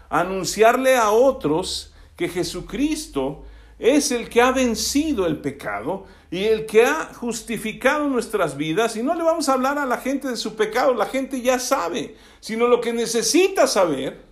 [0.09, 3.45] Anunciarle a otros que Jesucristo
[3.79, 8.97] es el que ha vencido el pecado y el que ha justificado nuestras vidas.
[8.97, 11.59] Y no le vamos a hablar a la gente de su pecado, la gente ya
[11.59, 14.23] sabe, sino lo que necesita saber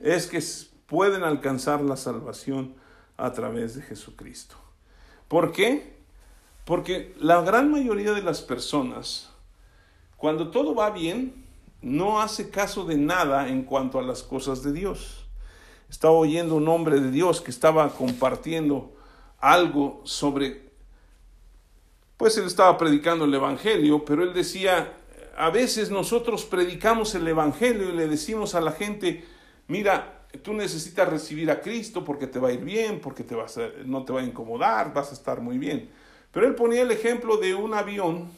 [0.00, 0.42] es que
[0.86, 2.74] pueden alcanzar la salvación
[3.16, 4.56] a través de Jesucristo.
[5.28, 5.99] ¿Por qué?
[6.70, 9.28] Porque la gran mayoría de las personas,
[10.16, 11.44] cuando todo va bien,
[11.82, 15.26] no hace caso de nada en cuanto a las cosas de Dios.
[15.88, 18.94] Estaba oyendo un hombre de Dios que estaba compartiendo
[19.40, 20.70] algo sobre,
[22.16, 24.96] pues él estaba predicando el Evangelio, pero él decía,
[25.36, 29.24] a veces nosotros predicamos el Evangelio y le decimos a la gente,
[29.66, 33.58] mira, tú necesitas recibir a Cristo porque te va a ir bien, porque te vas
[33.86, 35.98] no te va a incomodar, vas a estar muy bien.
[36.32, 38.30] Pero él ponía el ejemplo de un avión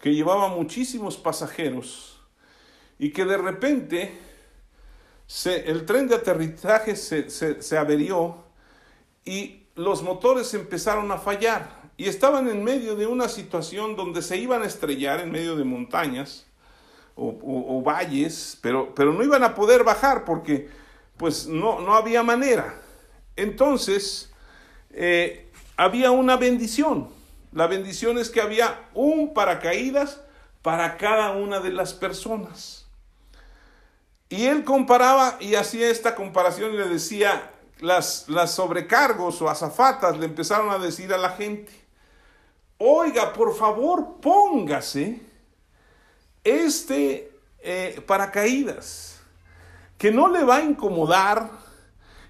[0.00, 2.20] que llevaba muchísimos pasajeros
[2.98, 4.18] y que de repente
[5.46, 8.44] el tren de aterrizaje se, se averió
[9.24, 14.36] y los motores empezaron a fallar y estaban en medio de una situación donde se
[14.36, 16.46] iban a estrellar en medio de montañas
[17.16, 20.68] o, valles, pero, pero, no iban a poder bajar porque
[21.16, 22.80] pues no, no había manera.
[23.36, 24.32] Entonces,
[24.90, 27.08] eh, había una bendición.
[27.52, 30.20] La bendición es que había un paracaídas
[30.62, 32.86] para cada una de las personas.
[34.28, 40.18] Y él comparaba y hacía esta comparación y le decía, las, las sobrecargos o azafatas
[40.18, 41.70] le empezaron a decir a la gente,
[42.78, 45.20] oiga, por favor, póngase
[46.42, 49.20] este eh, paracaídas,
[49.98, 51.50] que no le va a incomodar,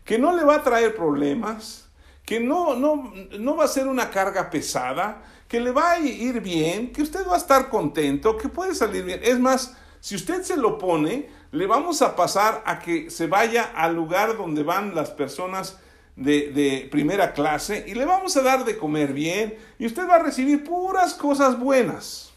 [0.05, 1.84] que no le va a traer problemas,
[2.25, 6.41] que no, no, no va a ser una carga pesada, que le va a ir
[6.41, 9.21] bien, que usted va a estar contento, que puede salir bien.
[9.23, 13.73] Es más, si usted se lo pone, le vamos a pasar a que se vaya
[13.77, 15.79] al lugar donde van las personas
[16.17, 20.17] de, de, primera clase y le vamos a dar de comer bien y usted va
[20.17, 22.33] a recibir puras cosas buenas.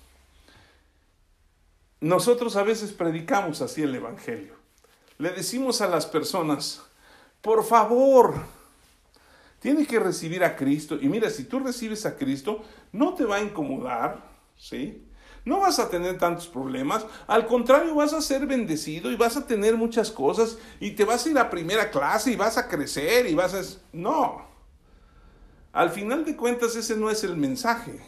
[2.00, 4.54] Nosotros a veces predicamos así el Evangelio.
[5.18, 6.84] Le decimos a las personas,
[7.42, 8.36] por favor,
[9.60, 10.98] tiene que recibir a Cristo.
[11.00, 14.24] Y mira, si tú recibes a Cristo, no te va a incomodar,
[14.56, 15.04] ¿sí?
[15.46, 19.48] No vas a tener tantos problemas, al contrario, vas a ser bendecido y vas a
[19.48, 23.28] tener muchas cosas y te vas a ir a primera clase y vas a crecer
[23.28, 23.62] y vas a...
[23.94, 24.46] No,
[25.72, 28.02] al final de cuentas ese no es el mensaje.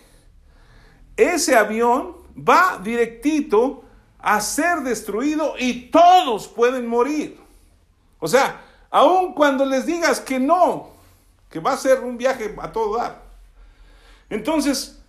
[1.16, 3.84] Ese avión va directito
[4.18, 7.40] a ser destruido y todos pueden morir.
[8.20, 10.94] O sea, aun cuando les digas que no,
[11.50, 13.24] que va a ser un viaje a todo dar.
[14.30, 15.00] Entonces,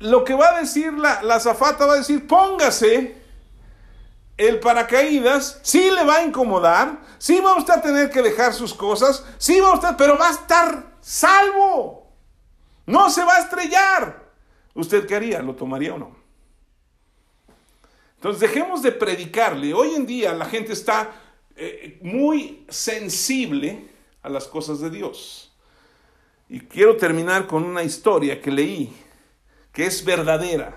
[0.00, 3.16] lo que va a decir la, la zafata va a decir, póngase
[4.36, 8.74] el paracaídas, sí le va a incomodar, sí va usted a tener que dejar sus
[8.74, 12.12] cosas, sí va usted, pero va a estar salvo.
[12.86, 14.24] No se va a estrellar.
[14.74, 15.40] ¿Usted qué haría?
[15.40, 16.16] ¿Lo tomaría o no?
[18.16, 19.72] Entonces dejemos de predicarle.
[19.72, 21.12] Hoy en día la gente está
[21.56, 23.93] eh, muy sensible
[24.24, 25.52] a las cosas de Dios.
[26.48, 28.92] Y quiero terminar con una historia que leí,
[29.72, 30.74] que es verdadera.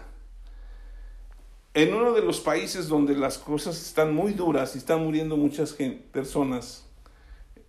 [1.74, 5.76] En uno de los países donde las cosas están muy duras y están muriendo muchas
[6.12, 6.86] personas,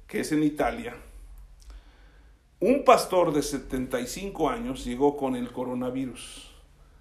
[0.07, 0.97] que es en Italia,
[2.61, 6.51] un pastor de 75 años llegó con el coronavirus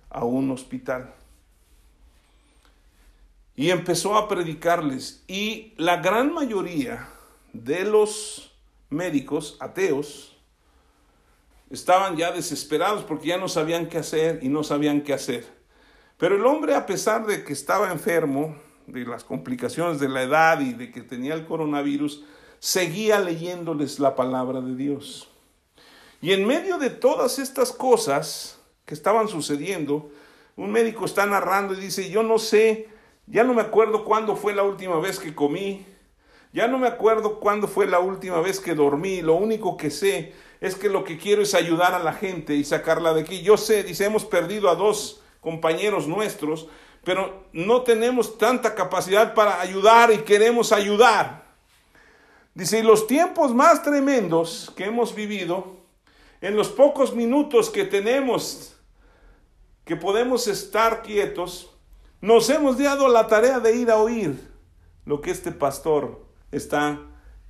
[0.09, 1.13] a un hospital.
[3.59, 5.23] y empezó a predicarles.
[5.27, 7.09] Y la gran mayoría
[7.53, 8.46] de los
[8.89, 10.37] médicos ateos
[11.69, 15.45] estaban ya desesperados porque ya no sabían qué hacer y no sabían qué hacer.
[16.17, 18.55] Pero el hombre, a pesar de que estaba enfermo,
[18.87, 22.23] de las complicaciones de la edad y de que tenía el coronavirus,
[22.59, 25.29] seguía leyéndoles la palabra de Dios.
[26.21, 30.09] Y en medio de todas estas cosas que estaban sucediendo,
[30.55, 32.87] un médico está narrando y dice, yo no sé,
[33.27, 35.85] ya no me acuerdo cuándo fue la última vez que comí,
[36.57, 40.33] ya no me acuerdo cuándo fue la última vez que dormí, lo único que sé
[40.59, 43.43] es que lo que quiero es ayudar a la gente y sacarla de aquí.
[43.43, 46.67] Yo sé, dice, hemos perdido a dos compañeros nuestros,
[47.03, 51.45] pero no tenemos tanta capacidad para ayudar y queremos ayudar.
[52.55, 55.77] Dice, y los tiempos más tremendos que hemos vivido,
[56.41, 58.75] en los pocos minutos que tenemos,
[59.85, 61.69] que podemos estar quietos,
[62.19, 64.49] nos hemos dado la tarea de ir a oír
[65.05, 66.99] lo que este pastor está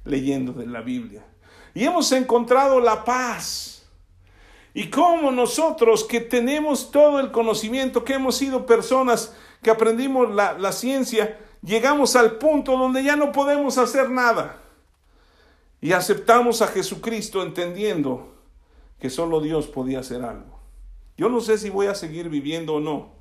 [0.03, 1.25] leyendo de la Biblia.
[1.73, 3.87] Y hemos encontrado la paz.
[4.73, 10.53] Y como nosotros que tenemos todo el conocimiento, que hemos sido personas que aprendimos la,
[10.53, 14.61] la ciencia, llegamos al punto donde ya no podemos hacer nada
[15.81, 18.35] y aceptamos a Jesucristo entendiendo
[18.99, 20.59] que solo Dios podía hacer algo.
[21.17, 23.11] Yo no sé si voy a seguir viviendo o no,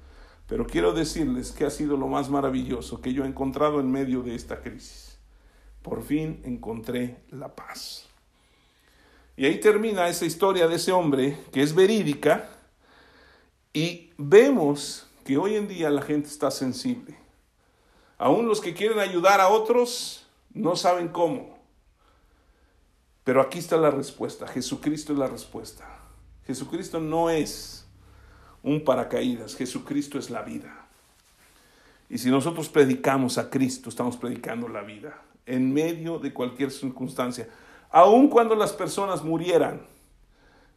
[0.47, 4.23] pero quiero decirles que ha sido lo más maravilloso que yo he encontrado en medio
[4.23, 5.06] de esta crisis.
[5.87, 8.09] Por fin encontré la paz.
[9.37, 12.51] Y ahí termina esa historia de ese hombre que es verídica
[13.73, 17.17] y vemos que hoy en día la gente está sensible.
[18.19, 21.57] Aún los que quieren ayudar a otros no saben cómo.
[23.23, 24.49] Pero aquí está la respuesta.
[24.49, 25.87] Jesucristo es la respuesta.
[26.49, 27.87] Jesucristo no es
[28.65, 29.55] un paracaídas.
[29.55, 30.89] Jesucristo es la vida.
[32.11, 37.49] Y si nosotros predicamos a Cristo, estamos predicando la vida en medio de cualquier circunstancia.
[37.91, 39.87] Aun cuando las personas murieran,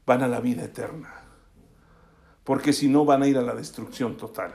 [0.05, 1.13] van a la vida eterna.
[2.43, 4.53] Porque si no, van a ir a la destrucción total.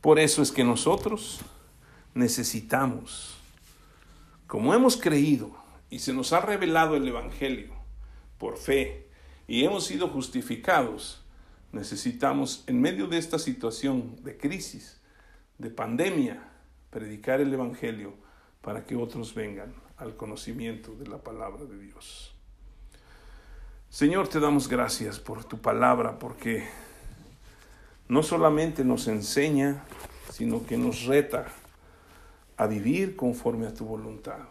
[0.00, 1.40] Por eso es que nosotros
[2.14, 3.36] necesitamos,
[4.46, 5.56] como hemos creído,
[5.90, 7.72] y se nos ha revelado el Evangelio
[8.38, 9.08] por fe
[9.46, 11.22] y hemos sido justificados,
[11.72, 15.00] necesitamos en medio de esta situación de crisis,
[15.58, 16.42] de pandemia,
[16.90, 18.14] predicar el Evangelio
[18.66, 22.34] para que otros vengan al conocimiento de la palabra de Dios.
[23.88, 26.66] Señor, te damos gracias por tu palabra, porque
[28.08, 29.84] no solamente nos enseña,
[30.32, 31.46] sino que nos reta
[32.56, 34.48] a vivir conforme a tu voluntad.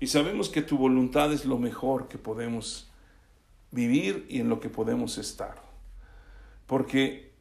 [0.00, 2.90] Y sabemos que tu voluntad es lo mejor que podemos
[3.70, 5.62] vivir y en lo que podemos estar.
[6.66, 7.32] Porque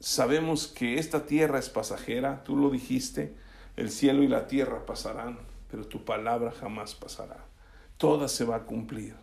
[0.00, 3.47] sabemos que esta tierra es pasajera, tú lo dijiste,
[3.78, 5.38] el cielo y la tierra pasarán,
[5.70, 7.46] pero tu palabra jamás pasará.
[7.96, 9.14] Toda se va a cumplir.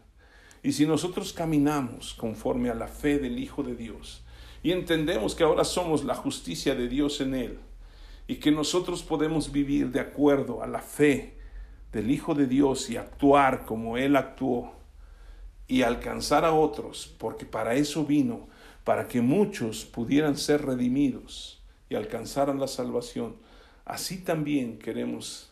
[0.64, 4.24] Y si nosotros caminamos conforme a la fe del Hijo de Dios
[4.64, 7.60] y entendemos que ahora somos la justicia de Dios en Él
[8.28, 11.38] y que nosotros podemos vivir de acuerdo a la fe
[11.92, 14.72] del Hijo de Dios y actuar como Él actuó
[15.68, 18.48] y alcanzar a otros, porque para eso vino,
[18.86, 23.36] para que muchos pudieran ser redimidos y alcanzaran la salvación.
[23.86, 25.52] Así también queremos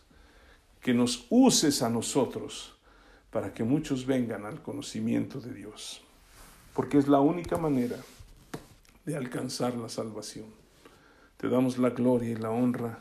[0.80, 2.74] que nos uses a nosotros
[3.30, 6.02] para que muchos vengan al conocimiento de Dios,
[6.74, 7.96] porque es la única manera
[9.04, 10.46] de alcanzar la salvación.
[11.36, 12.98] Te damos la gloria y la honra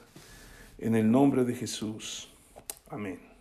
[0.78, 2.30] en el nombre de Jesús.
[2.90, 3.33] Amén.